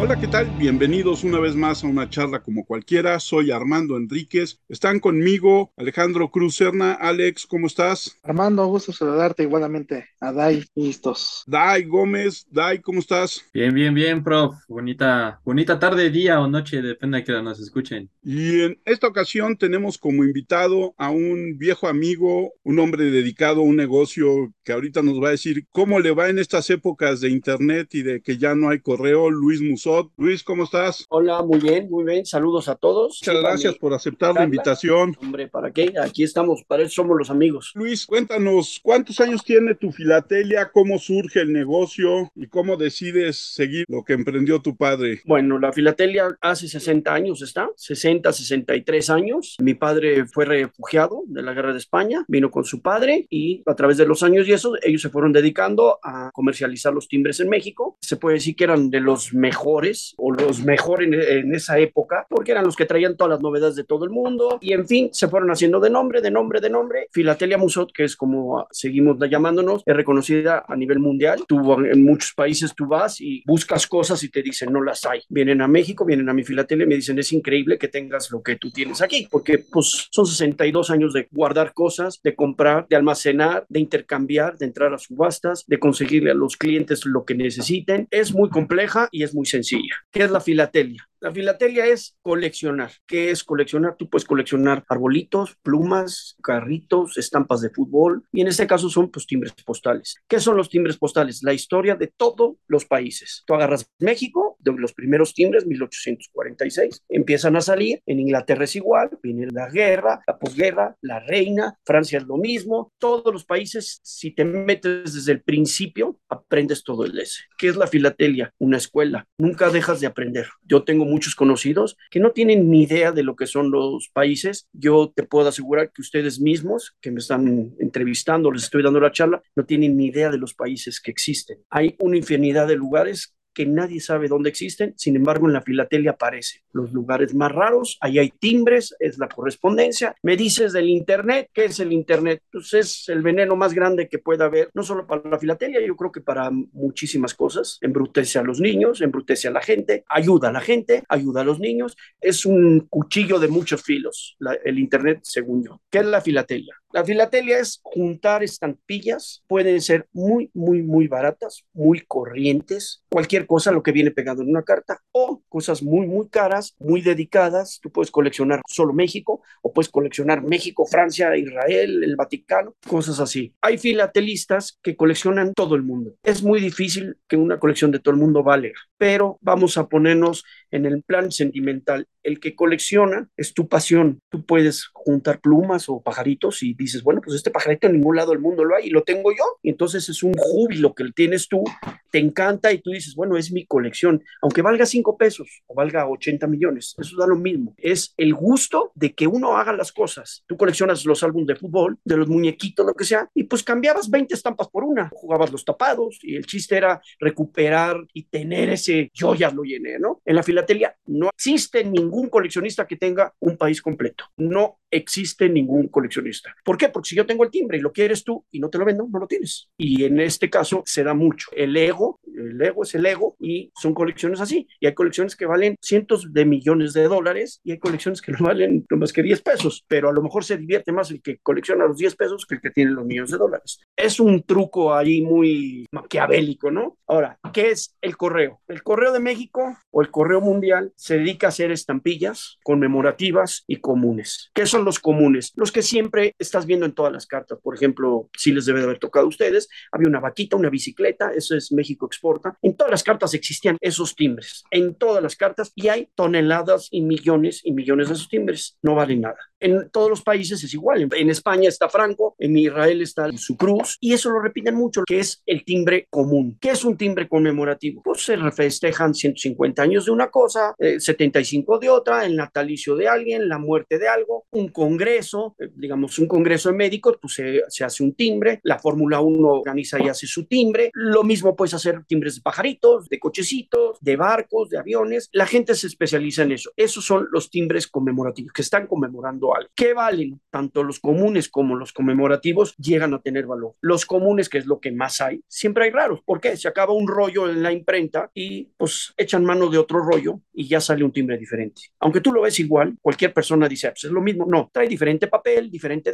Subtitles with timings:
[0.00, 0.46] Hola, ¿qué tal?
[0.56, 3.18] Bienvenidos una vez más a una charla como cualquiera.
[3.18, 4.60] Soy Armando Enríquez.
[4.68, 6.92] Están conmigo Alejandro Cruz Serna.
[6.92, 8.16] Alex, ¿cómo estás?
[8.22, 11.42] Armando, gusto saludarte igualmente a Dai, listos.
[11.48, 13.44] Dai Gómez, Dai, ¿cómo estás?
[13.52, 14.54] Bien, bien, bien, prof.
[14.68, 18.08] Bonita, bonita tarde, día o noche, depende de que nos escuchen.
[18.22, 23.64] Y en esta ocasión tenemos como invitado a un viejo amigo, un hombre dedicado a
[23.64, 27.30] un negocio que ahorita nos va a decir cómo le va en estas épocas de
[27.30, 29.87] internet y de que ya no hay correo, Luis Muso
[30.18, 31.06] Luis, ¿cómo estás?
[31.08, 32.26] Hola, muy bien, muy bien.
[32.26, 33.20] Saludos a todos.
[33.22, 35.16] Muchas gracias por aceptar la invitación.
[35.18, 35.94] Hombre, ¿para qué?
[36.02, 37.72] Aquí estamos, para eso somos los amigos.
[37.74, 40.70] Luis, cuéntanos, ¿cuántos años tiene tu filatelia?
[40.70, 42.30] ¿Cómo surge el negocio?
[42.34, 45.22] ¿Y cómo decides seguir lo que emprendió tu padre?
[45.24, 49.56] Bueno, la filatelia hace 60 años está, 60, 63 años.
[49.58, 53.74] Mi padre fue refugiado de la guerra de España, vino con su padre y a
[53.74, 57.48] través de los años y eso, ellos se fueron dedicando a comercializar los timbres en
[57.48, 57.96] México.
[58.02, 59.77] Se puede decir que eran de los mejores
[60.16, 63.84] o los mejores en, esa época, porque eran los que traían todas las novedades de
[63.84, 67.08] todo el mundo y en fin, se fueron haciendo de nombre, de nombre, de nombre.
[67.12, 71.44] Filatelia Musot, que es como seguimos llamándonos, es reconocida a nivel mundial.
[71.46, 75.20] Tú, en muchos países tú vas y buscas cosas y te dicen no las hay.
[75.28, 78.42] Vienen a México, vienen a mi filatelia y me dicen es increíble que tengas lo
[78.42, 82.96] que tú tienes aquí, porque pues son 62 años de guardar cosas, de comprar, de
[82.96, 88.08] almacenar, de intercambiar, de entrar a subastas, de conseguirle a los clientes lo que necesiten.
[88.10, 89.67] Es muy compleja y es muy sencilla.
[90.10, 91.08] ¿Qué es la filatelia?
[91.20, 92.92] La filatelia es coleccionar.
[93.04, 93.96] ¿Qué es coleccionar?
[93.96, 99.26] Tú puedes coleccionar arbolitos, plumas, carritos, estampas de fútbol y en este caso son pues
[99.26, 100.14] timbres postales.
[100.28, 101.42] ¿Qué son los timbres postales?
[101.42, 103.42] La historia de todos los países.
[103.46, 108.00] Tú agarras México, de los primeros timbres, 1846, empiezan a salir.
[108.06, 112.92] En Inglaterra es igual, viene la guerra, la posguerra, la reina, Francia es lo mismo.
[112.98, 117.42] Todos los países, si te metes desde el principio, aprendes todo el ese.
[117.56, 118.54] ¿Qué es la filatelia?
[118.58, 119.26] Una escuela.
[119.38, 120.46] Nunca dejas de aprender.
[120.62, 124.68] Yo tengo muchos conocidos que no tienen ni idea de lo que son los países.
[124.72, 129.12] Yo te puedo asegurar que ustedes mismos que me están entrevistando, les estoy dando la
[129.12, 131.58] charla, no tienen ni idea de los países que existen.
[131.70, 136.12] Hay una infinidad de lugares que nadie sabe dónde existen, sin embargo en la filatelia
[136.12, 136.62] aparece.
[136.70, 140.14] Los lugares más raros, ahí hay timbres, es la correspondencia.
[140.22, 142.40] Me dices del Internet, ¿qué es el Internet?
[142.52, 145.96] Pues es el veneno más grande que pueda haber, no solo para la filatelia, yo
[145.96, 147.78] creo que para muchísimas cosas.
[147.80, 151.58] Embrutece a los niños, embrutece a la gente, ayuda a la gente, ayuda a los
[151.58, 151.96] niños.
[152.20, 155.80] Es un cuchillo de muchos filos, el Internet, según yo.
[155.90, 156.76] ¿Qué es la filatelia?
[156.90, 163.72] La filatelia es juntar estampillas, pueden ser muy, muy, muy baratas, muy corrientes, cualquier cosa
[163.72, 167.78] lo que viene pegado en una carta, o cosas muy, muy caras, muy dedicadas.
[167.82, 173.54] Tú puedes coleccionar solo México, o puedes coleccionar México, Francia, Israel, el Vaticano, cosas así.
[173.60, 176.14] Hay filatelistas que coleccionan todo el mundo.
[176.22, 180.42] Es muy difícil que una colección de todo el mundo valga, pero vamos a ponernos
[180.70, 182.08] en el plan sentimental.
[182.22, 184.20] El que colecciona es tu pasión.
[184.30, 188.30] Tú puedes juntar plumas o pajaritos y dices, bueno, pues este pajarito en ningún lado
[188.30, 189.44] del mundo lo hay y lo tengo yo.
[189.62, 191.64] Entonces es un júbilo que tienes tú,
[192.10, 194.22] te encanta y tú dices, bueno, es mi colección.
[194.42, 197.74] Aunque valga cinco pesos o valga 80 millones, eso da lo mismo.
[197.78, 200.44] Es el gusto de que uno haga las cosas.
[200.46, 204.10] Tú coleccionas los álbumes de fútbol, de los muñequitos, lo que sea, y pues cambiabas
[204.10, 205.10] 20 estampas por una.
[205.12, 209.98] Jugabas los tapados y el chiste era recuperar y tener ese yo ya lo llené,
[209.98, 210.20] ¿no?
[210.24, 214.24] En la filatelia no existe ningún coleccionista que tenga un país completo.
[214.36, 216.54] No existe ningún coleccionista.
[216.68, 216.90] ¿Por qué?
[216.90, 219.08] Porque si yo tengo el timbre y lo quieres tú y no te lo vendo,
[219.10, 219.70] no lo tienes.
[219.78, 221.48] Y en este caso se da mucho.
[221.56, 224.68] El ego, el ego es el ego y son colecciones así.
[224.78, 228.40] Y hay colecciones que valen cientos de millones de dólares y hay colecciones que no
[228.40, 231.86] valen más que 10 pesos, pero a lo mejor se divierte más el que colecciona
[231.86, 233.80] los 10 pesos que el que tiene los millones de dólares.
[233.96, 236.98] Es un truco ahí muy maquiavélico, ¿no?
[237.06, 238.60] Ahora, ¿qué es el correo?
[238.68, 243.76] El correo de México o el correo mundial se dedica a hacer estampillas conmemorativas y
[243.76, 244.50] comunes.
[244.52, 245.52] ¿Qué son los comunes?
[245.56, 247.58] Los que siempre estás viendo en todas las cartas.
[247.62, 251.32] Por ejemplo, si les debe de haber tocado a ustedes, había una vaquita, una bicicleta,
[251.32, 252.58] eso es México Exporta.
[252.62, 257.02] En todas las cartas existían esos timbres, en todas las cartas, y hay toneladas y
[257.02, 258.76] millones y millones de esos timbres.
[258.82, 259.38] No valen nada.
[259.60, 261.08] En todos los países es igual.
[261.12, 265.20] En España está Franco, en Israel está su cruz, y eso lo repiten mucho, que
[265.20, 266.56] es el timbre común.
[266.60, 268.02] ¿Qué es un timbre conmemorativo?
[268.02, 273.08] Pues se festejan 150 años de una cosa, 75 eh, de otra, el natalicio de
[273.08, 277.62] alguien, la muerte de algo, un congreso, eh, digamos un congreso de médicos, pues se,
[277.68, 281.74] se hace un timbre, la Fórmula 1 organiza y hace su timbre, lo mismo puedes
[281.74, 285.28] hacer timbre timbres de pajaritos, de cochecitos, de barcos, de aviones.
[285.32, 286.72] La gente se especializa en eso.
[286.76, 289.70] Esos son los timbres conmemorativos que están conmemorando algo.
[289.76, 290.40] ¿Qué valen?
[290.50, 293.74] Tanto los comunes como los conmemorativos llegan a tener valor.
[293.80, 296.20] Los comunes, que es lo que más hay, siempre hay raros.
[296.24, 296.56] ¿Por qué?
[296.56, 300.66] Se acaba un rollo en la imprenta y pues echan mano de otro rollo y
[300.66, 301.82] ya sale un timbre diferente.
[302.00, 304.44] Aunque tú lo ves igual, cualquier persona dice, ah, pues es lo mismo.
[304.48, 306.10] No, trae diferente papel, diferente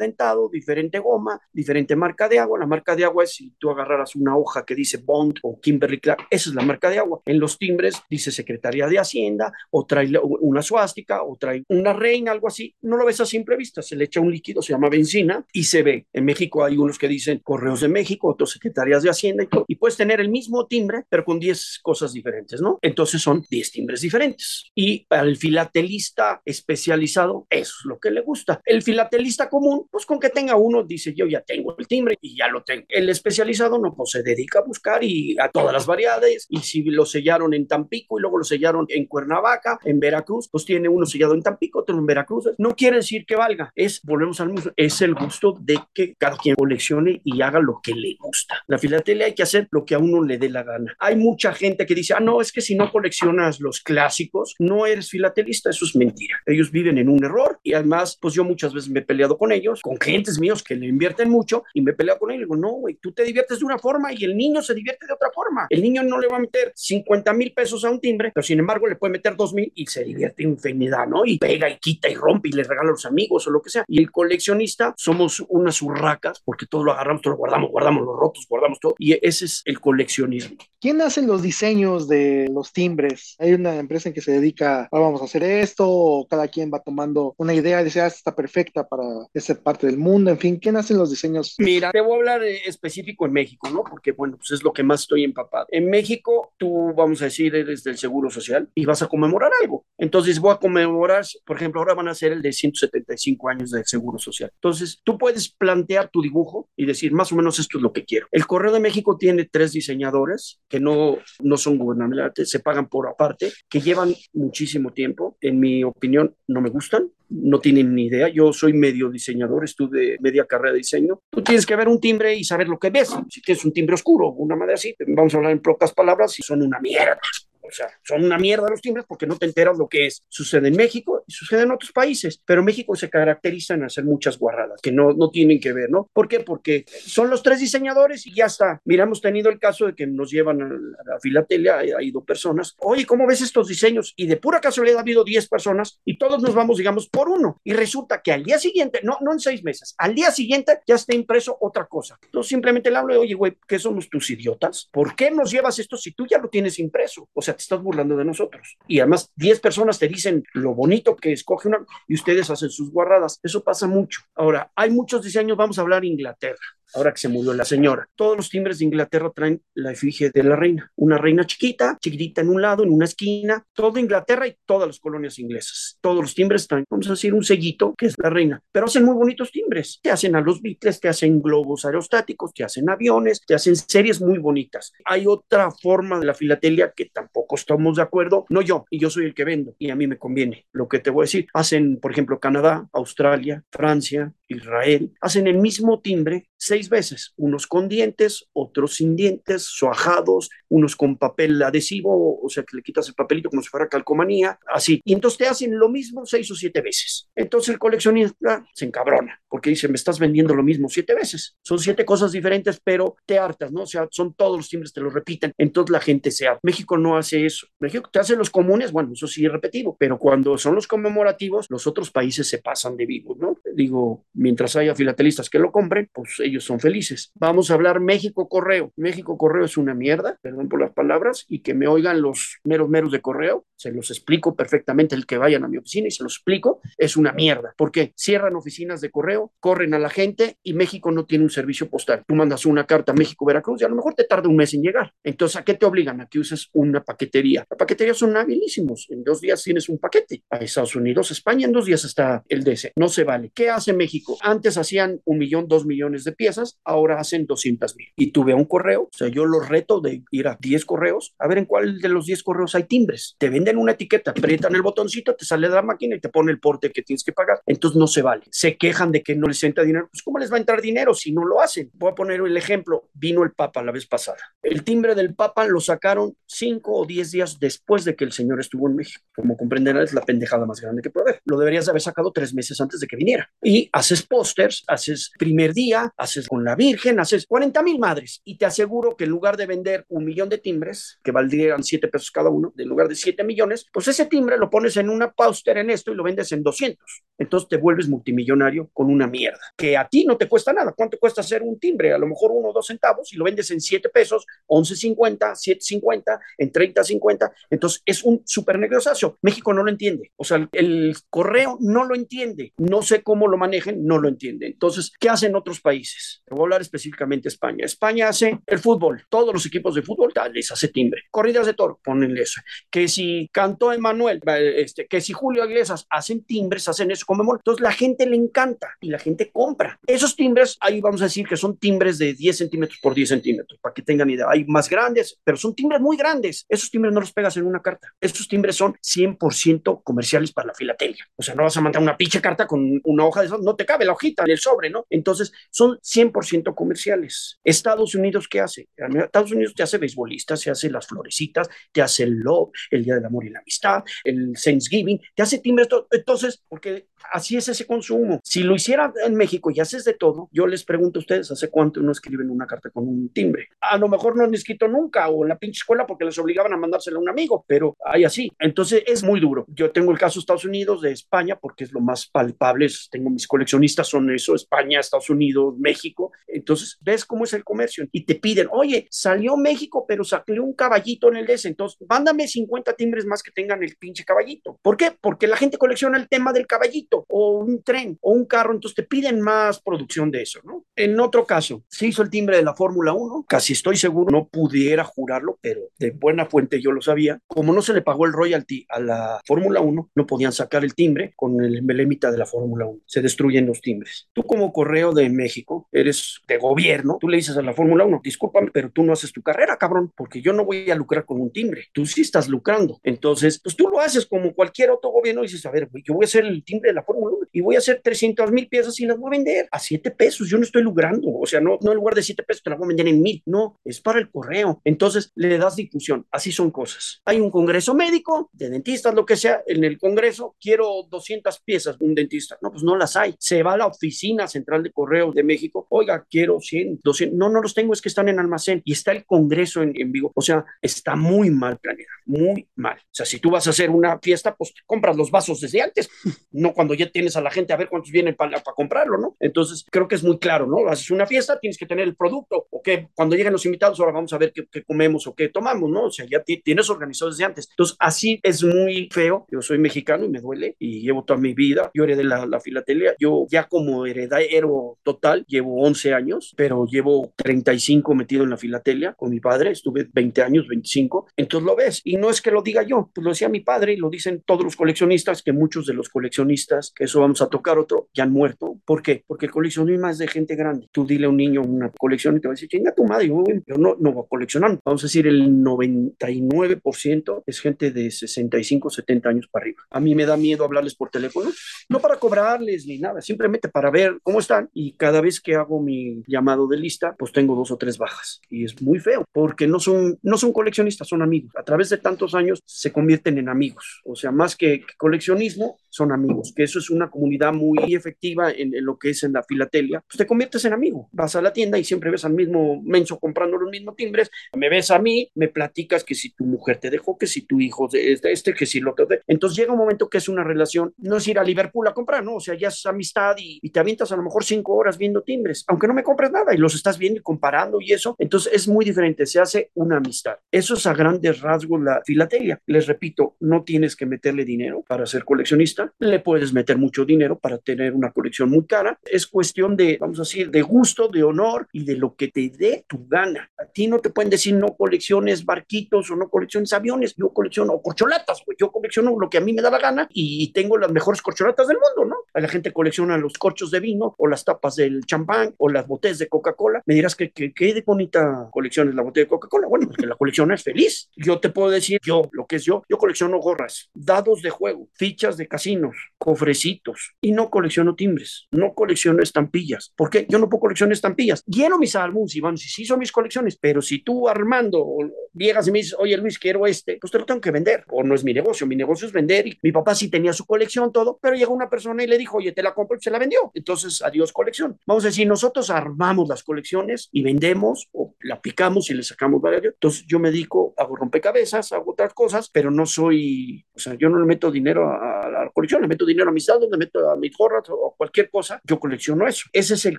[0.51, 2.59] diferente goma, diferente marca de agua.
[2.59, 6.01] La marca de agua es si tú agarraras una hoja que dice Bond o Kimberly
[6.01, 7.21] Clark, esa es la marca de agua.
[7.27, 12.33] En los timbres dice Secretaría de Hacienda o trae una suástica o trae una reina,
[12.33, 12.75] algo así.
[12.83, 15.65] No lo ves a simple vista, se le echa un líquido, se llama benzina y
[15.65, 16.07] se ve.
[16.13, 19.65] En México hay unos que dicen Correos de México, otros Secretarías de Hacienda y, todo,
[19.69, 22.79] y puedes tener el mismo timbre, pero con 10 cosas diferentes, ¿no?
[22.83, 24.71] Entonces son 10 timbres diferentes.
[24.75, 28.61] Y el filatelista especializado, eso es lo que le gusta.
[28.65, 32.37] El filatelista común, pues con que tenga uno, dice yo ya tengo el timbre y
[32.37, 32.85] ya lo tengo.
[32.89, 36.47] El especializado no, pues se dedica a buscar y a todas las variedades.
[36.49, 40.65] Y si lo sellaron en Tampico y luego lo sellaron en Cuernavaca, en Veracruz, pues
[40.65, 42.51] tiene uno sellado en Tampico, otro en Veracruz.
[42.59, 46.37] No quiere decir que valga, es, volvemos al mismo, es el gusto de que cada
[46.37, 48.63] quien coleccione y haga lo que le gusta.
[48.67, 50.95] La filatelia hay que hacer lo que a uno le dé la gana.
[50.99, 54.87] Hay mucha gente que dice, ah, no, es que si no coleccionas los clásicos, no
[54.87, 56.39] eres filatelista, eso es mentira.
[56.47, 59.53] Ellos viven en un error y además, pues yo muchas veces me he peleado con
[59.53, 62.43] ellos, con clientes míos que le invierten mucho y me he peleado con ellos.
[62.43, 65.07] Y digo, no, güey, tú te diviertes de una forma y el niño se divierte
[65.07, 65.67] de otra forma.
[65.71, 68.59] El niño no le va a meter 50 mil pesos a un timbre, pero sin
[68.59, 71.25] embargo le puede meter 2 mil y se divierte infinidad, ¿no?
[71.25, 73.71] Y pega y quita y rompe y le regala a los amigos o lo que
[73.71, 73.85] sea.
[73.89, 78.17] Y el coleccionista somos unas urracas porque todo lo agarramos, todo lo guardamos, guardamos los
[78.17, 78.95] rotos, guardamos todo.
[78.99, 80.57] Y ese es el coleccionismo.
[80.81, 83.37] ¿Quién hace los diseños de los timbres?
[83.39, 86.71] ¿Hay una empresa en que se dedica, a vamos a hacer esto, o cada quien
[86.71, 90.31] va tomando una idea y dice, ah, está perfecta para esa parte del mundo?
[90.31, 91.55] En fin, ¿quién hace los diseños?
[91.59, 93.85] Mira, te voy a hablar específico en México, ¿no?
[93.85, 95.67] Porque, bueno, pues es lo que más estoy empapado.
[95.71, 99.85] En México, tú, vamos a decir, eres del Seguro Social y vas a conmemorar algo.
[99.99, 103.85] Entonces, voy a conmemorar, por ejemplo, ahora van a ser el de 175 años del
[103.85, 104.51] Seguro Social.
[104.55, 108.05] Entonces, tú puedes plantear tu dibujo y decir, más o menos esto es lo que
[108.05, 108.27] quiero.
[108.31, 113.09] El Correo de México tiene tres diseñadores que no, no son gubernamentales, se pagan por
[113.09, 115.37] aparte, que llevan muchísimo tiempo.
[115.41, 118.29] En mi opinión, no me gustan no tienen ni idea.
[118.29, 121.21] Yo soy medio diseñador, estuve media carrera de diseño.
[121.31, 123.15] Tú tienes que ver un timbre y saber lo que ves.
[123.29, 126.43] Si tienes un timbre oscuro, una madre así, vamos a hablar en pocas palabras, si
[126.43, 127.21] son una mierda.
[127.67, 130.25] O sea, son una mierda los timbres porque no te enteras lo que es.
[130.29, 134.39] Sucede en México y sucede en otros países, pero México se caracteriza en hacer muchas
[134.39, 136.11] guarradas que no, no tienen que ver, ¿no?
[136.13, 136.41] ¿Por qué?
[136.41, 138.81] Porque son los tres diseñadores y ya está.
[138.85, 140.69] Mira, hemos tenido el caso de que nos llevan a
[141.05, 142.75] la filatelia, ha ido personas.
[142.79, 144.13] Oye, ¿cómo ves estos diseños?
[144.17, 147.61] Y de pura casualidad ha habido 10 personas y todos nos vamos, digamos, por uno.
[147.65, 150.97] Y resulta que al día siguiente, no, no en seis meses, al día siguiente ya
[150.97, 152.19] está impreso otra cosa.
[152.23, 154.89] Entonces simplemente le hablo de, oye, güey, ¿qué somos tus idiotas?
[154.93, 157.29] ¿Por qué nos llevas esto si tú ya lo tienes impreso?
[157.33, 158.77] O sea, te estás burlando de nosotros.
[158.87, 162.91] Y además, 10 personas te dicen lo bonito que escoge una y ustedes hacen sus
[162.91, 163.41] guardadas.
[163.43, 164.23] Eso pasa mucho.
[164.35, 166.59] Ahora, hay muchos diseños, vamos a hablar Inglaterra
[166.95, 168.09] ahora que se murió la señora.
[168.15, 170.91] Todos los timbres de Inglaterra traen la efigie de la reina.
[170.97, 175.01] Una reina chiquita, chiquitita en un lado, en una esquina, todo Inglaterra y todas las
[175.01, 175.99] colonias inglesas.
[176.01, 178.63] Todos los timbres traen, vamos a decir, un sellito que es la reina.
[178.73, 179.99] Pero hacen muy bonitos timbres.
[180.03, 184.21] Te hacen a los Beatles, te hacen globos aerostáticos, te hacen aviones, te hacen series
[184.21, 184.93] muy bonitas.
[185.05, 188.47] Hay otra forma de la filatelia que tampoco estamos de acuerdo.
[188.49, 190.67] No yo, y yo soy el que vendo, y a mí me conviene.
[190.73, 195.59] Lo que te voy a decir, hacen, por ejemplo, Canadá, Australia, Francia, Israel, hacen el
[195.59, 202.41] mismo timbre seis veces, unos con dientes, otros sin dientes, soajados, unos con papel adhesivo,
[202.41, 205.01] o sea que le quitas el papelito como si fuera calcomanía, así.
[205.05, 207.29] Y entonces te hacen lo mismo seis o siete veces.
[207.35, 211.57] Entonces el coleccionista se encabrona, porque dice, me estás vendiendo lo mismo siete veces.
[211.63, 213.83] Son siete cosas diferentes, pero te hartas, ¿no?
[213.83, 216.61] O sea, son todos los timbres, te lo repiten, entonces la gente se harta.
[216.63, 217.67] México no hace eso.
[217.79, 221.67] México te hace los comunes, bueno, eso sí es repetido, pero cuando son los conmemorativos,
[221.69, 223.59] los otros países se pasan de vivos, ¿no?
[223.75, 227.33] Digo, mientras haya filatelistas que lo compren, pues ellos son felices.
[227.35, 228.93] Vamos a hablar México Correo.
[228.97, 232.89] México Correo es una mierda, perdón por las palabras, y que me oigan los meros
[232.89, 236.23] meros de correo, se los explico perfectamente el que vayan a mi oficina y se
[236.23, 237.75] los explico, es una mierda.
[237.77, 241.89] porque Cierran oficinas de correo, corren a la gente y México no tiene un servicio
[241.89, 242.23] postal.
[242.27, 244.73] Tú mandas una carta a México Veracruz y a lo mejor te tarda un mes
[244.75, 245.13] en llegar.
[245.23, 246.21] Entonces, ¿a qué te obligan?
[246.21, 247.67] A que uses una paquetería.
[247.69, 249.07] La paquetería son habilísimos.
[249.11, 250.43] En dos días tienes un paquete.
[250.51, 252.93] A Estados Unidos, España, en dos días está el DC.
[252.97, 253.51] No se vale.
[253.55, 254.24] ¿Qué hace México?
[254.25, 254.39] México.
[254.43, 258.09] Antes hacían un millón, dos millones de piezas, ahora hacen 200 mil.
[258.17, 261.47] Y tuve un correo, o sea, yo los reto de ir a 10 correos, a
[261.47, 263.37] ver en cuál de los 10 correos hay timbres.
[263.39, 266.51] Te venden una etiqueta, aprietan el botoncito, te sale de la máquina y te pone
[266.53, 267.61] el porte que tienes que pagar.
[267.67, 268.45] Entonces no se vale.
[268.51, 270.09] Se quejan de que no les entra dinero.
[270.11, 271.91] Pues ¿cómo les va a entrar dinero si no lo hacen?
[271.95, 273.09] Voy a poner el ejemplo.
[273.13, 274.39] Vino el Papa la vez pasada.
[274.63, 278.61] El timbre del Papa lo sacaron 5 o 10 días después de que el señor
[278.61, 279.25] estuvo en México.
[279.35, 281.41] Como comprenderán, es la pendejada más grande que puede haber.
[281.45, 283.51] Lo deberías de haber sacado tres meses antes de que viniera.
[283.63, 288.41] Y haces pósters, haces primer día, haces con la Virgen, haces 40 mil madres.
[288.45, 292.07] Y te aseguro que en lugar de vender un millón de timbres, que valdrían 7
[292.09, 295.33] pesos cada uno, en lugar de 7 millones, pues ese timbre lo pones en una
[295.33, 297.25] póster en esto y lo vendes en 200.
[297.39, 299.61] Entonces te vuelves multimillonario con una mierda.
[299.77, 300.93] Que a ti no te cuesta nada.
[300.97, 302.13] ¿Cuánto cuesta hacer un timbre?
[302.13, 306.39] A lo mejor uno o dos centavos y lo vendes en 7 pesos, 11.50, 7.50,
[306.59, 307.53] en 30.50.
[307.71, 309.39] Entonces es un super negociazo.
[309.43, 310.31] México no lo entiende.
[310.37, 312.73] O sea, el correo no lo entiende.
[312.77, 314.67] No sé cómo lo manejen, no lo entiende.
[314.67, 316.43] Entonces, ¿qué hacen otros países?
[316.51, 317.85] Voy a hablar específicamente España.
[317.85, 319.25] España hace el fútbol.
[319.29, 321.23] Todos los equipos de fútbol les hace timbre.
[321.31, 322.61] Corridas de toro, ponenle eso.
[322.91, 324.41] Que si cantó Emanuel,
[324.77, 328.95] este, que si Julio Iglesias hacen timbres, hacen eso como Entonces la gente le encanta
[329.01, 329.99] y la gente compra.
[330.07, 333.79] Esos timbres, ahí vamos a decir que son timbres de 10 centímetros por 10 centímetros,
[333.81, 334.47] para que tengan idea.
[334.51, 336.67] Hay más grandes, pero son timbres muy grandes.
[336.69, 338.13] Esos timbres no los pegas en una carta.
[338.21, 341.27] Esos timbres son 100% comerciales para la filatelia.
[341.37, 343.77] O sea, no vas a mandar una pinche carta con una hoja de eso, no
[343.77, 345.07] te cabe la hojita en el sobre, ¿no?
[345.09, 347.61] Entonces, son 100% comerciales.
[347.63, 348.89] Estados Unidos, ¿qué hace?
[348.97, 353.15] Estados Unidos te hace beisbolistas, se hace las florecitas, te hace el love, el Día
[353.15, 355.87] del Amor y la Amistad, el Thanksgiving, te hace timbres.
[356.11, 358.41] Entonces, porque así es ese consumo.
[358.43, 361.71] Si lo hiciera en México y haces de todo, yo les pregunto a ustedes, ¿hace
[361.71, 363.69] cuánto no escriben una carta con un timbre?
[363.81, 366.73] A lo mejor no han escrito nunca o en la pinche escuela porque les obligaban
[366.73, 368.51] a mandársela a un amigo, pero hay así.
[368.59, 369.65] Entonces es muy duro.
[369.69, 372.89] Yo tengo el caso de Estados Unidos, de España, porque es lo más palpable.
[373.11, 373.47] Tengo mis
[373.85, 376.33] coleccionistas, son eso, España, Estados Unidos, México.
[376.47, 380.75] Entonces ves cómo es el comercio y te piden, oye, salió México, pero salió un
[380.75, 381.67] caballito en el DS.
[381.67, 384.79] Entonces, mándame 50 timbres más que tengan el pinche caballito.
[384.83, 385.13] ¿Por qué?
[385.21, 388.97] Porque la gente colecciona el tema del caballito o un tren o un carro, entonces
[388.97, 390.85] te piden más producción de eso, ¿no?
[390.97, 394.49] En otro caso, se hizo el timbre de la Fórmula 1, casi estoy seguro, no
[394.49, 397.41] pudiera jurarlo, pero de buena fuente yo lo sabía.
[397.47, 400.95] Como no se le pagó el royalty a la Fórmula 1, no podían sacar el
[400.95, 403.01] timbre con el emblemita de la Fórmula 1.
[403.07, 404.29] Se destruyen los timbres.
[404.33, 408.21] Tú como correo de México, eres de gobierno, tú le dices a la Fórmula 1,
[408.23, 411.41] discúlpame, pero tú no haces tu carrera, cabrón, porque yo no voy a lucrar con
[411.41, 411.87] un timbre.
[411.93, 413.01] Tú sí estás lucrando.
[413.03, 416.25] Entonces, pues tú lo haces como cualquier otro gobierno y dices, a ver, yo voy
[416.25, 418.99] a hacer el timbre de la Fórmula 1 y voy a hacer 300 mil piezas
[419.01, 420.49] y las voy a vender a 7 pesos.
[420.49, 421.29] Yo no estoy lucrando.
[421.29, 423.23] O sea, no, no en lugar de 7 pesos te las voy a vender en
[423.23, 423.43] mil.
[423.47, 424.81] No, es para el correo.
[424.85, 426.27] Entonces, le das difusión.
[426.31, 427.21] Así son cosas.
[427.25, 429.63] Hay un congreso médico, de dentistas, lo que sea.
[429.67, 432.59] En el congreso quiero 200 piezas, un dentista.
[432.61, 433.35] No, pues no las hay.
[433.39, 435.87] Se va a la oficina central de correo de México.
[435.91, 437.37] Oiga, quiero 100, 200.
[437.37, 438.83] No, no los tengo, es que están en almacén.
[438.85, 440.33] Y está el congreso en, en vivo.
[440.35, 442.97] O sea, está muy mal planeado, muy mal.
[442.99, 446.09] O sea, si tú vas a hacer una fiesta, pues compras los vasos desde antes,
[446.53, 449.37] no cuando ya tienes a la gente a ver cuántos vienen para comprarlo, ¿no?
[449.41, 450.89] Entonces, creo que es muy claro, ¿no?
[450.89, 454.13] Haces una fiesta, tienes que tener el producto, o que cuando lleguen los invitados, ahora
[454.13, 456.05] vamos a ver qué, qué comemos o qué tomamos, ¿no?
[456.05, 457.69] O sea, ya tienes organizado desde antes.
[457.71, 459.47] Entonces, así es muy feo.
[459.51, 461.91] Yo soy mexicano y me duele y llevo toda mi vida.
[461.95, 463.15] Yo heredé la, la filatelia.
[463.19, 469.13] Yo ya como heredero total llevo 11 años, pero llevo 35 metido en la filatelia
[469.13, 469.71] con mi padre.
[469.71, 471.29] Estuve 20 años, 25.
[471.37, 472.01] Entonces lo ves.
[472.03, 474.43] Y no es que lo diga yo, pues lo decía mi padre y lo dicen
[474.45, 478.25] todos los coleccionistas, que muchos de los coleccionistas, que eso vamos a tocar otro, ya
[478.25, 478.81] han muerto.
[478.85, 479.23] ¿Por qué?
[479.25, 480.89] Porque el coleccionismo es de gente grande.
[480.91, 483.29] Tú dile a un niño una colección y te va a decir, chinga tu madre,
[483.29, 483.45] yo,
[483.79, 484.81] no, no voy a coleccionar.
[484.85, 489.83] Vamos a decir, el 99% es gente de 65, 70 años para arriba.
[489.91, 491.53] A mí me da miedo hablarles por teléfono,
[491.89, 494.71] no para cobrarles ni nada, simplemente para ver cómo están.
[494.73, 498.41] Y cada vez que hago mi llamado de lista, pues tengo dos o tres bajas.
[498.51, 501.53] Y es muy feo, porque no son, no son coleccionistas, son amigos.
[501.57, 504.03] A través de tantos años se convierten en amigos.
[504.05, 508.51] O sea, más que, que coleccionismo, son amigos, que eso es una comunidad muy efectiva
[508.51, 511.09] en, lo que es en la filatelia, pues te conviertes en amigo.
[511.13, 514.69] Vas a la tienda y siempre ves al mismo menso comprando los mismos timbres, me
[514.69, 517.89] ves a mí, me platicas que si tu mujer te dejó, que si tu hijo
[517.93, 519.23] es de este, que si lo te...
[519.29, 522.25] Entonces llega un momento que es una relación, no es ir a Liverpool a comprar,
[522.25, 522.35] ¿no?
[522.35, 525.23] O sea, ya es amistad y, y te avientas a lo mejor cinco horas viendo
[525.23, 528.53] timbres, aunque no me compres nada y los estás viendo y comparando y eso, entonces
[528.53, 530.37] es muy diferente, se hace una amistad.
[530.51, 532.61] Eso es a grandes rasgos la filatelia.
[532.67, 537.39] Les repito, no tienes que meterle dinero para ser coleccionista, le puedes meter mucho dinero
[537.39, 538.99] para tener una colección muy cara.
[539.05, 542.51] Es cuestión de, vamos a decir, de gusto, de honor y de lo que te
[542.51, 543.51] dé tu gana.
[543.59, 547.15] A ti no te pueden decir no colecciones barquitos o no colecciones aviones.
[547.17, 550.53] Yo colecciono corcholatas, pues yo colecciono lo que a mí me da la gana y
[550.53, 552.41] tengo las mejores corcholatas del mundo, ¿no?
[552.41, 555.87] La gente colecciona colecciona los corchos de vino o las tapas del champán o las
[555.87, 559.69] botellas de Coca-Cola, me dirás que qué bonita colección es la botella de Coca-Cola.
[559.69, 561.09] Bueno, porque la colección es feliz.
[561.17, 564.89] Yo te puedo decir, yo, lo que es yo, yo colecciono gorras, dados de juego,
[564.95, 569.93] fichas de casinos, cofrecitos y no colecciono timbres, no colecciono estampillas.
[569.97, 570.27] ¿Por qué?
[570.29, 571.45] Yo no puedo coleccionar estampillas.
[571.47, 574.87] Lleno mis álbumes y vamos, si sí son mis colecciones, pero si tú Armando
[575.33, 577.85] llegas y me dices, oye Luis, quiero este, pues te lo tengo que vender.
[577.91, 579.47] O no es mi negocio, mi negocio es vender.
[579.47, 582.39] Y mi papá sí tenía su colección, todo, pero llegó una persona y le dijo,
[582.39, 583.51] oye, te la compro y se la vendió.
[583.53, 584.79] Entonces, adiós colección.
[584.87, 589.43] Vamos a decir, nosotros armamos las colecciones y vendemos o la picamos y le sacamos
[589.43, 589.67] valor.
[589.67, 594.09] Entonces, yo me dedico, hago rompecabezas, hago otras cosas, pero no soy, o sea, yo
[594.09, 597.11] no le meto dinero a, la colección, le meto dinero a mis dados, le meto
[597.11, 598.61] a mis gorras o cualquier cosa.
[598.65, 599.49] Yo colecciono eso.
[599.53, 599.99] Ese es el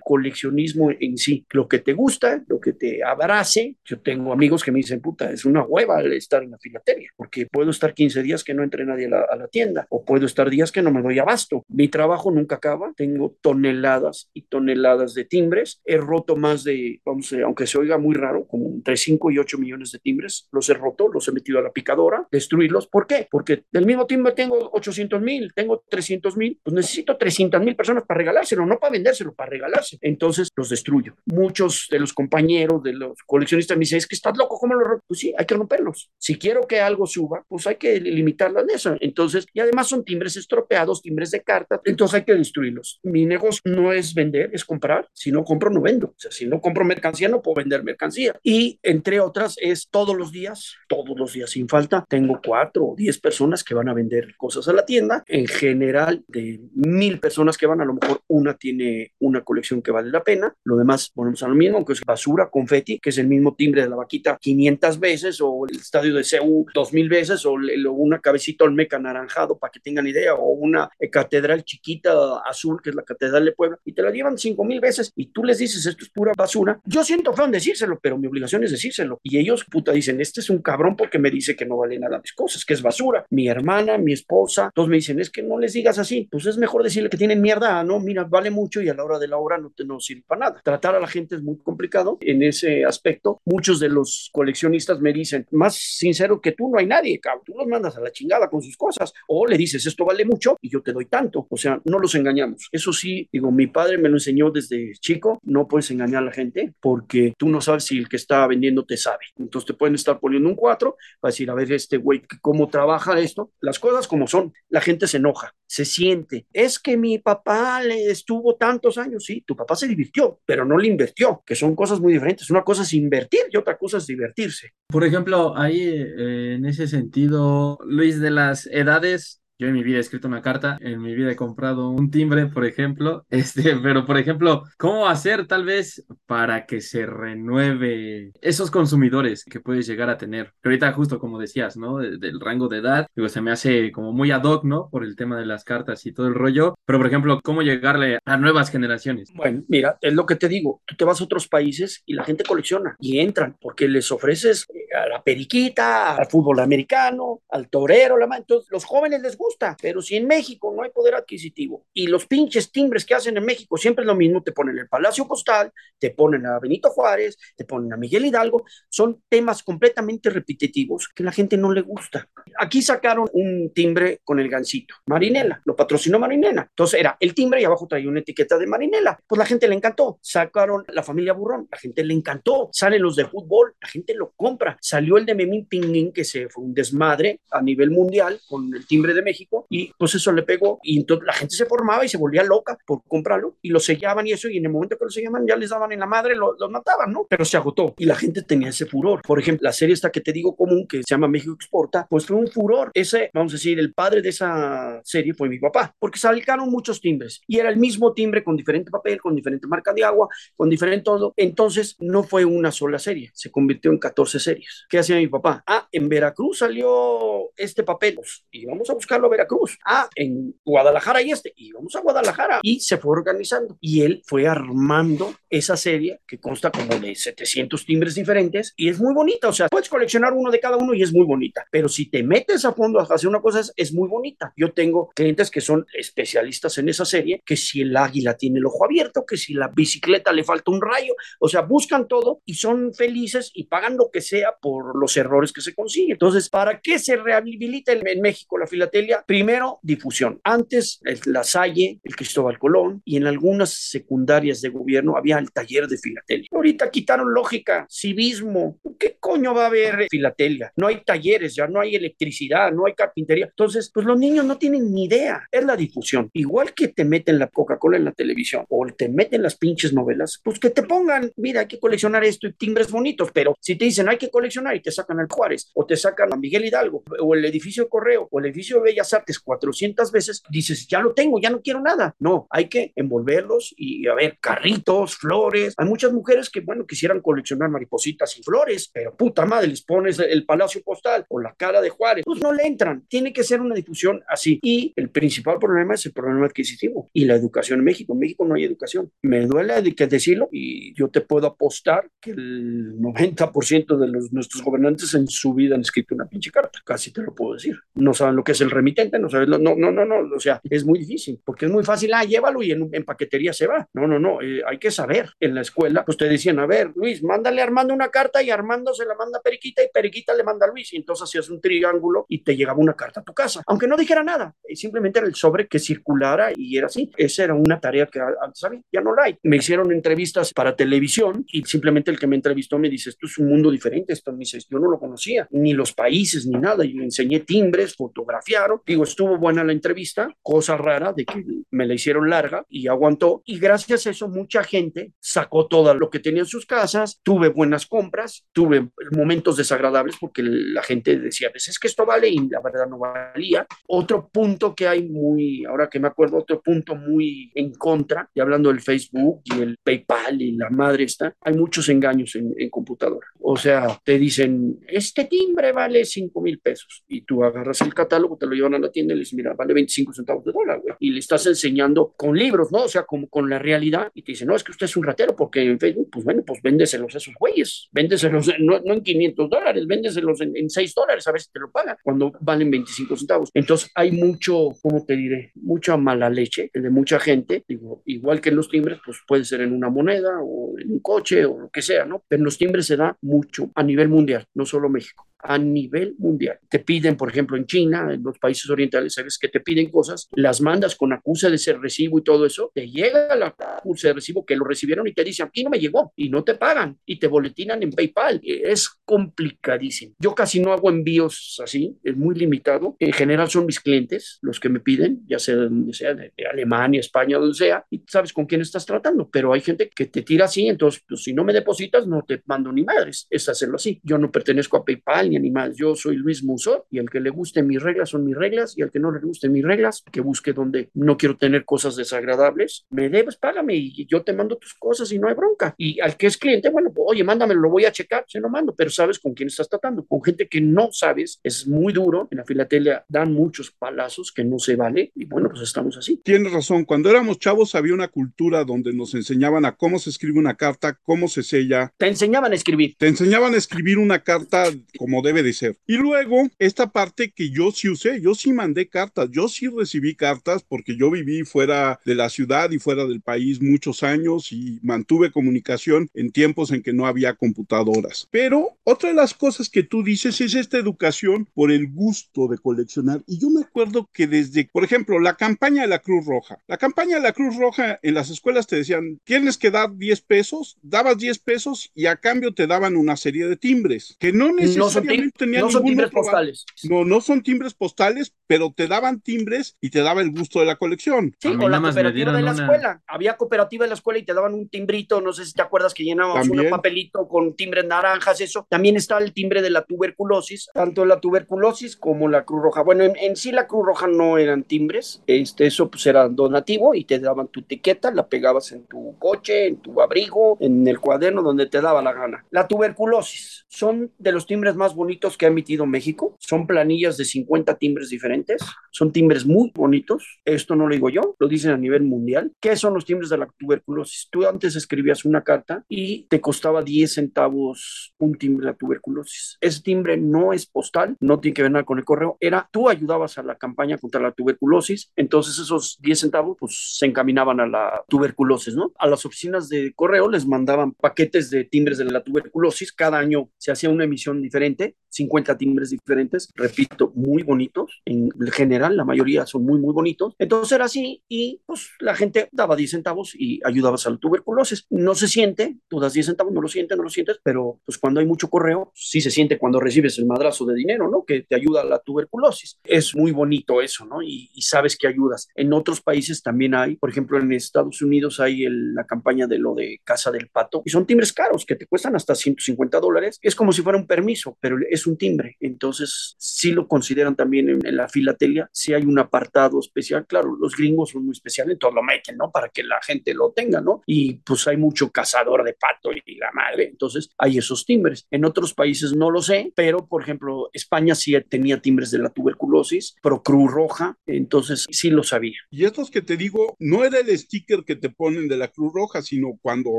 [0.00, 1.46] coleccionismo en sí.
[1.50, 3.76] Lo que te gusta, lo que te abrace.
[3.84, 7.46] Yo tengo amigos que me dicen, puta, es una hueva estar en la filatería, porque
[7.46, 10.26] puedo estar 15 días que no entre nadie a la, a la tienda, o puedo
[10.26, 11.64] estar días que no me doy abasto.
[11.68, 12.92] Mi trabajo nunca acaba.
[12.96, 15.80] Tengo toneladas y toneladas de timbres.
[15.84, 19.38] He roto más de, vamos, a, aunque se oiga muy raro, como entre 5 y
[19.38, 20.48] 8 millones de timbres.
[20.52, 22.86] Los he roto, los he metido a la picadora, destruirlos.
[22.86, 23.28] ¿Por qué?
[23.30, 28.04] Porque del mismo timbre tengo 800 mil, tengo 300 mil, pues necesito 300 mil personas
[28.04, 29.98] para regalárselo, no para vendérselo, para regalarse.
[30.00, 31.14] Entonces los destruyo.
[31.26, 34.84] Muchos de los compañeros, de los coleccionistas me dicen, es que estás loco, ¿cómo lo
[34.84, 35.04] rompo?
[35.06, 36.10] Pues sí, hay que romperlos.
[36.18, 38.96] Si quiero que algo suba, pues hay que limitarlo en eso.
[39.00, 42.85] Entonces, y además son timbres estropeados, timbres de cartas, entonces hay que destruirlos.
[43.02, 45.08] Mi negocio no es vender, es comprar.
[45.12, 46.08] Si no compro, no vendo.
[46.08, 48.38] O sea, si no compro mercancía, no puedo vender mercancía.
[48.42, 52.96] Y entre otras, es todos los días, todos los días sin falta, tengo cuatro o
[52.96, 55.24] diez personas que van a vender cosas a la tienda.
[55.26, 59.90] En general, de mil personas que van, a lo mejor una tiene una colección que
[59.90, 60.54] vale la pena.
[60.64, 63.82] Lo demás, ponemos a lo mismo, que es basura, confeti, que es el mismo timbre
[63.82, 67.56] de la vaquita 500 veces, o el estadio de CEU 2000 veces, o
[67.90, 72.96] una cabecita olmeca anaranjado, para que tengan idea, o una catedral chiquita azul, que es
[72.96, 75.84] la catedral de Puebla, y te la llevan cinco mil veces, y tú les dices,
[75.86, 76.80] esto es pura basura.
[76.84, 79.20] Yo siento feo en decírselo, pero mi obligación es decírselo.
[79.22, 82.20] Y ellos, puta, dicen, este es un cabrón porque me dice que no vale nada
[82.20, 83.26] mis cosas, que es basura.
[83.30, 86.28] Mi hermana, mi esposa, todos me dicen, es que no les digas así.
[86.30, 88.00] Pues es mejor decirle que tienen mierda, ¿no?
[88.00, 90.50] Mira, vale mucho y a la hora de la hora no te no sirve para
[90.50, 90.60] nada.
[90.62, 93.40] Tratar a la gente es muy complicado en ese aspecto.
[93.44, 97.44] Muchos de los coleccionistas me dicen, más sincero que tú no hay nadie, cabrón.
[97.44, 99.12] Tú los mandas a la chingada con sus cosas.
[99.28, 101.46] O le dices, esto vale mucho y yo te doy tanto.
[101.48, 102.65] O sea, no los engañamos.
[102.72, 105.40] Eso sí, digo, mi padre me lo enseñó desde chico.
[105.42, 108.84] No puedes engañar a la gente porque tú no sabes si el que está vendiendo
[108.84, 109.24] te sabe.
[109.36, 113.18] Entonces te pueden estar poniendo un 4 para decir, a ver, este güey, ¿cómo trabaja
[113.18, 113.52] esto?
[113.60, 114.52] Las cosas como son.
[114.68, 116.46] La gente se enoja, se siente.
[116.52, 119.24] Es que mi papá le estuvo tantos años.
[119.24, 122.50] Sí, tu papá se divirtió, pero no le invirtió, que son cosas muy diferentes.
[122.50, 124.72] Una cosa es invertir y otra cosa es divertirse.
[124.88, 129.98] Por ejemplo, ahí eh, en ese sentido, Luis, de las edades, yo en mi vida
[129.98, 134.04] he escrito una carta, en mi vida he comprado un timbre, por ejemplo, este, pero
[134.04, 140.10] por ejemplo, ¿cómo hacer tal vez para que se renueve esos consumidores que puedes llegar
[140.10, 140.52] a tener?
[140.62, 141.98] Que ahorita justo como decías, ¿no?
[141.98, 144.88] del rango de edad, digo, se me hace como muy ad hoc, ¿no?
[144.90, 148.18] Por el tema de las cartas y todo el rollo, pero por ejemplo, ¿cómo llegarle
[148.24, 149.32] a nuevas generaciones?
[149.34, 152.24] Bueno, mira, es lo que te digo, tú te vas a otros países y la
[152.24, 158.16] gente colecciona y entran porque les ofreces a la periquita, al fútbol americano, al torero,
[158.18, 162.06] la entonces los jóvenes les gustan pero si en México no hay poder adquisitivo y
[162.06, 165.26] los pinches timbres que hacen en México siempre es lo mismo, te ponen el Palacio
[165.26, 171.08] Postal, te ponen a Benito Juárez, te ponen a Miguel Hidalgo, son temas completamente repetitivos
[171.14, 172.28] que la gente no le gusta.
[172.58, 176.66] Aquí sacaron un timbre con el gancito, Marinela, lo patrocinó Marinela.
[176.68, 179.18] Entonces era el timbre y abajo traía una etiqueta de Marinela.
[179.26, 180.18] Pues la gente le encantó.
[180.22, 182.68] Sacaron la familia Burrón, la gente le encantó.
[182.72, 184.76] Salen los de fútbol, la gente lo compra.
[184.80, 188.86] Salió el de Memín Pinguín, que se fue un desmadre a nivel mundial con el
[188.86, 189.35] timbre de México
[189.68, 192.78] y pues eso le pegó y entonces la gente se formaba y se volvía loca
[192.86, 195.56] por comprarlo y lo sellaban y eso y en el momento que lo sellaban ya
[195.56, 197.26] les daban en la madre, lo, lo mataban, ¿no?
[197.28, 199.22] Pero se agotó y la gente tenía ese furor.
[199.22, 202.26] Por ejemplo, la serie esta que te digo común que se llama México Exporta, pues
[202.26, 202.90] fue un furor.
[202.94, 207.00] Ese, vamos a decir, el padre de esa serie fue mi papá, porque salcaron muchos
[207.00, 210.68] timbres y era el mismo timbre con diferente papel, con diferente marca de agua, con
[210.68, 211.34] diferente todo.
[211.36, 214.86] Entonces no fue una sola serie, se convirtió en 14 series.
[214.88, 215.62] ¿Qué hacía mi papá?
[215.66, 219.78] Ah, en Veracruz salió este papel pues, y vamos a buscarlo Veracruz Cruz.
[219.84, 221.52] Ah, en Guadalajara y este.
[221.56, 222.60] Y vamos a Guadalajara.
[222.62, 223.78] Y se fue organizando.
[223.80, 229.00] Y él fue armando esa serie que consta como de 700 timbres diferentes y es
[229.00, 229.48] muy bonita.
[229.48, 231.66] O sea, puedes coleccionar uno de cada uno y es muy bonita.
[231.70, 234.52] Pero si te metes a fondo a hacer una cosa, es, es muy bonita.
[234.56, 238.66] Yo tengo clientes que son especialistas en esa serie, que si el águila tiene el
[238.66, 242.54] ojo abierto, que si la bicicleta le falta un rayo, o sea, buscan todo y
[242.54, 246.12] son felices y pagan lo que sea por los errores que se consiguen.
[246.12, 249.15] Entonces, ¿para qué se rehabilita en México la filatelia?
[249.26, 250.40] Primero, difusión.
[250.44, 255.86] Antes, la Salle, el Cristóbal Colón y en algunas secundarias de gobierno había el taller
[255.86, 256.48] de filatelia.
[256.52, 258.78] Ahorita quitaron lógica, civismo.
[258.98, 260.72] ¿Qué coño va a haber filatelia?
[260.76, 263.46] No hay talleres, ya no hay electricidad, no hay carpintería.
[263.46, 265.46] Entonces, pues los niños no tienen ni idea.
[265.50, 266.30] Es la difusión.
[266.32, 270.40] Igual que te meten la Coca-Cola en la televisión o te meten las pinches novelas,
[270.42, 273.84] pues que te pongan, mira, hay que coleccionar esto y timbres bonitos, pero si te
[273.84, 277.02] dicen hay que coleccionar y te sacan al Juárez o te sacan a Miguel Hidalgo
[277.20, 281.40] o el edificio Correo o el edificio de Artes 400 veces, dices, ya lo tengo,
[281.40, 282.14] ya no quiero nada.
[282.18, 285.74] No, hay que envolverlos y a ver, carritos, flores.
[285.76, 290.18] Hay muchas mujeres que, bueno, quisieran coleccionar maripositas y flores, pero puta madre, les pones
[290.18, 293.04] el Palacio Postal o la cara de Juárez, pues no le entran.
[293.08, 294.58] Tiene que ser una difusión así.
[294.62, 298.12] Y el principal problema es el problema adquisitivo y la educación en México.
[298.12, 299.10] En México no hay educación.
[299.22, 304.62] Me duele que decirlo y yo te puedo apostar que el 90% de los, nuestros
[304.62, 306.80] gobernantes en su vida han escrito una pinche carta.
[306.84, 307.76] Casi te lo puedo decir.
[307.94, 310.34] No saben lo que es el remitente, no saben, no, no, no, no.
[310.34, 312.12] O sea, es muy difícil porque es muy fácil.
[312.14, 313.88] Ah, llévalo y en, en paquetería se va.
[313.94, 314.40] No, no, no.
[314.42, 315.30] Eh, hay que saber.
[315.40, 318.50] En la escuela, pues te decían, a ver, Luis, mándale a Armando una carta y
[318.50, 320.92] Armando se la manda a Periquita y Periquita le manda a Luis.
[320.92, 323.62] Y entonces hacías un triángulo y te llegaba una carta a tu casa.
[323.66, 327.10] Aunque no dijera nada, eh, simplemente era el sobre que circulara y era así.
[327.16, 329.38] Esa era una tarea que antes había, ya no la hay.
[329.42, 333.38] Me hicieron entrevistas para televisión y simplemente el que me entrevistó me dice, esto es
[333.38, 336.84] un mundo diferente, esto me dice, yo no lo conocía, ni los países, ni nada.
[336.84, 338.75] Y le enseñé timbres, fotografiaron.
[338.86, 343.42] Digo, estuvo buena la entrevista, cosa rara de que me la hicieron larga y aguantó.
[343.44, 347.48] Y gracias a eso mucha gente sacó todo lo que tenía en sus casas, tuve
[347.48, 352.48] buenas compras, tuve momentos desagradables porque la gente decía, pues es que esto vale y
[352.48, 353.66] la verdad no valía.
[353.88, 358.40] Otro punto que hay muy, ahora que me acuerdo, otro punto muy en contra, y
[358.40, 363.26] hablando del Facebook y el PayPal y la madre está, hay muchos engaños en, computadora.
[363.40, 368.36] O sea, te dicen, este timbre vale 5 mil pesos y tú agarras el catálogo,
[368.36, 370.80] te lo llevan a la tienda y le dices, mira, vale 25 centavos de dólar,
[370.80, 370.94] güey.
[371.00, 372.84] Y le estás enseñando con libros, ¿no?
[372.84, 375.04] O sea, como con la realidad y te dicen, no, es que usted es un
[375.04, 379.02] ratero porque en Facebook, pues bueno, pues véndeselos a esos güeyes, véndeselos no, no en
[379.02, 382.70] 500 dólares, véndeselos en, en 6 dólares, a ver si te lo pagan cuando valen
[382.70, 383.50] 25 centavos.
[383.54, 385.52] Entonces hay mucho, ¿cómo te diré?
[385.54, 389.60] Mucha mala leche de mucha gente, digo, igual que en los timbres, pues puede ser
[389.60, 392.22] en una moneda o en un coche o lo que sea, ¿no?
[392.28, 396.14] Pero en los timbres se da mucho a nivel mundial, no solo México a nivel
[396.18, 396.58] mundial.
[396.68, 400.28] Te piden, por ejemplo, en China, en los países orientales, sabes que te piden cosas,
[400.32, 404.14] las mandas con acusa de ese recibo y todo eso, te llega la acusa de
[404.14, 406.98] recibo que lo recibieron y te dicen, aquí no me llegó y no te pagan
[407.04, 408.40] y te boletinan en PayPal.
[408.42, 410.14] Es complicadísimo.
[410.18, 412.96] Yo casi no hago envíos así, es muy limitado.
[412.98, 416.32] En general son mis clientes los que me piden, ya sea de donde sea, de,
[416.50, 420.22] Alemania, España, donde sea, y sabes con quién estás tratando, pero hay gente que te
[420.22, 423.26] tira así, entonces, pues, si no me depositas, no te mando ni madres.
[423.30, 424.00] Es hacerlo así.
[424.02, 425.76] Yo no pertenezco a PayPal ni animales.
[425.76, 428.82] Yo soy Luis Musó y el que le guste mis reglas son mis reglas y
[428.82, 432.86] al que no le guste mis reglas, que busque donde no quiero tener cosas desagradables,
[432.90, 435.74] me debes, págame y yo te mando tus cosas y no hay bronca.
[435.76, 438.48] Y al que es cliente, bueno, pues, oye, mándamelo, lo voy a checar, se lo
[438.48, 440.04] mando, pero sabes con quién estás tratando.
[440.04, 442.28] Con gente que no sabes, es muy duro.
[442.30, 446.20] En la filatelia dan muchos palazos que no se vale y bueno, pues estamos así.
[446.24, 450.38] Tienes razón, cuando éramos chavos había una cultura donde nos enseñaban a cómo se escribe
[450.38, 451.92] una carta, cómo se sella.
[451.96, 452.94] Te enseñaban a escribir.
[452.98, 454.64] Te enseñaban a escribir una carta
[454.98, 455.78] como debe de ser.
[455.86, 460.14] Y luego, esta parte que yo sí usé, yo sí mandé cartas, yo sí recibí
[460.14, 464.78] cartas porque yo viví fuera de la ciudad y fuera del país muchos años y
[464.82, 468.28] mantuve comunicación en tiempos en que no había computadoras.
[468.30, 472.58] Pero otra de las cosas que tú dices es esta educación por el gusto de
[472.58, 473.22] coleccionar.
[473.26, 476.58] Y yo me acuerdo que desde, por ejemplo, la campaña de la Cruz Roja.
[476.66, 480.20] La campaña de la Cruz Roja en las escuelas te decían, tienes que dar 10
[480.22, 484.52] pesos, dabas 10 pesos y a cambio te daban una serie de timbres que no
[484.52, 485.05] necesariamente
[485.36, 486.64] tenían no son timbres postales.
[486.84, 490.66] No, no son timbres postales, pero te daban timbres y te daba el gusto de
[490.66, 491.34] la colección.
[491.38, 493.02] Sí, o la cooperativa de la escuela.
[493.06, 495.94] Había cooperativa de la escuela y te daban un timbrito, no sé si te acuerdas
[495.94, 498.66] que llenábamos un papelito con timbres naranjas, eso.
[498.68, 502.82] También está el timbre de la tuberculosis, tanto la tuberculosis como la Cruz Roja.
[502.82, 507.04] Bueno, en, sí la Cruz Roja no eran timbres, este, eso pues era donativo y
[507.04, 511.42] te daban tu etiqueta, la pegabas en tu coche, en tu abrigo, en el cuaderno,
[511.42, 512.44] donde te daba la gana.
[512.50, 516.36] La tuberculosis son de los timbres más bonitos que ha emitido México.
[516.38, 518.62] Son planillas de 50 timbres diferentes diferentes.
[518.90, 520.40] Son timbres muy bonitos.
[520.44, 522.52] Esto no lo digo yo, lo dicen a nivel mundial.
[522.60, 524.28] ¿Qué son los timbres de la tuberculosis?
[524.30, 529.58] Tú antes escribías una carta y te costaba 10 centavos un timbre de la tuberculosis.
[529.60, 532.38] Ese timbre no es postal, no tiene que ver nada con el correo.
[532.40, 537.06] Era tú ayudabas a la campaña contra la tuberculosis, entonces esos 10 centavos pues se
[537.06, 538.92] encaminaban a la tuberculosis, ¿no?
[538.98, 542.92] A las oficinas de correo les mandaban paquetes de timbres de la tuberculosis.
[542.92, 548.02] Cada año se hacía una emisión diferente, 50 timbres diferentes, repito, muy bonitos
[548.40, 550.34] en general la mayoría son muy, muy bonitos.
[550.38, 554.86] Entonces era así y pues la gente daba 10 centavos y ayudabas a la tuberculosis.
[554.90, 557.98] No se siente, tú das 10 centavos, no lo sientes, no lo sientes, pero pues
[557.98, 561.24] cuando hay mucho correo, sí se siente cuando recibes el madrazo de dinero, ¿no?
[561.24, 562.78] Que te ayuda a la tuberculosis.
[562.84, 564.22] Es muy bonito eso, ¿no?
[564.22, 565.48] Y, sabes que ayudas.
[565.54, 569.74] En otros países también hay, por ejemplo, en Estados Unidos hay la campaña de lo
[569.74, 573.38] de Casa del Pato y son timbres caros que te cuestan hasta 150 dólares.
[573.42, 575.56] Es como si fuera un permiso, pero es un timbre.
[575.60, 580.74] Entonces, sí lo consideran también en la filatelia si hay un apartado especial, claro, los
[580.74, 582.50] gringos son muy especiales, entonces lo meten, ¿no?
[582.50, 584.00] Para que la gente lo tenga, ¿no?
[584.06, 588.26] Y pues hay mucho cazador de pato y la madre, entonces hay esos timbres.
[588.30, 592.30] En otros países no lo sé, pero por ejemplo, España sí tenía timbres de la
[592.30, 595.58] tuberculosis, pero Cruz Roja, entonces sí lo sabía.
[595.70, 598.92] Y estos que te digo, no era el sticker que te ponen de la Cruz
[598.94, 599.90] Roja, sino cuando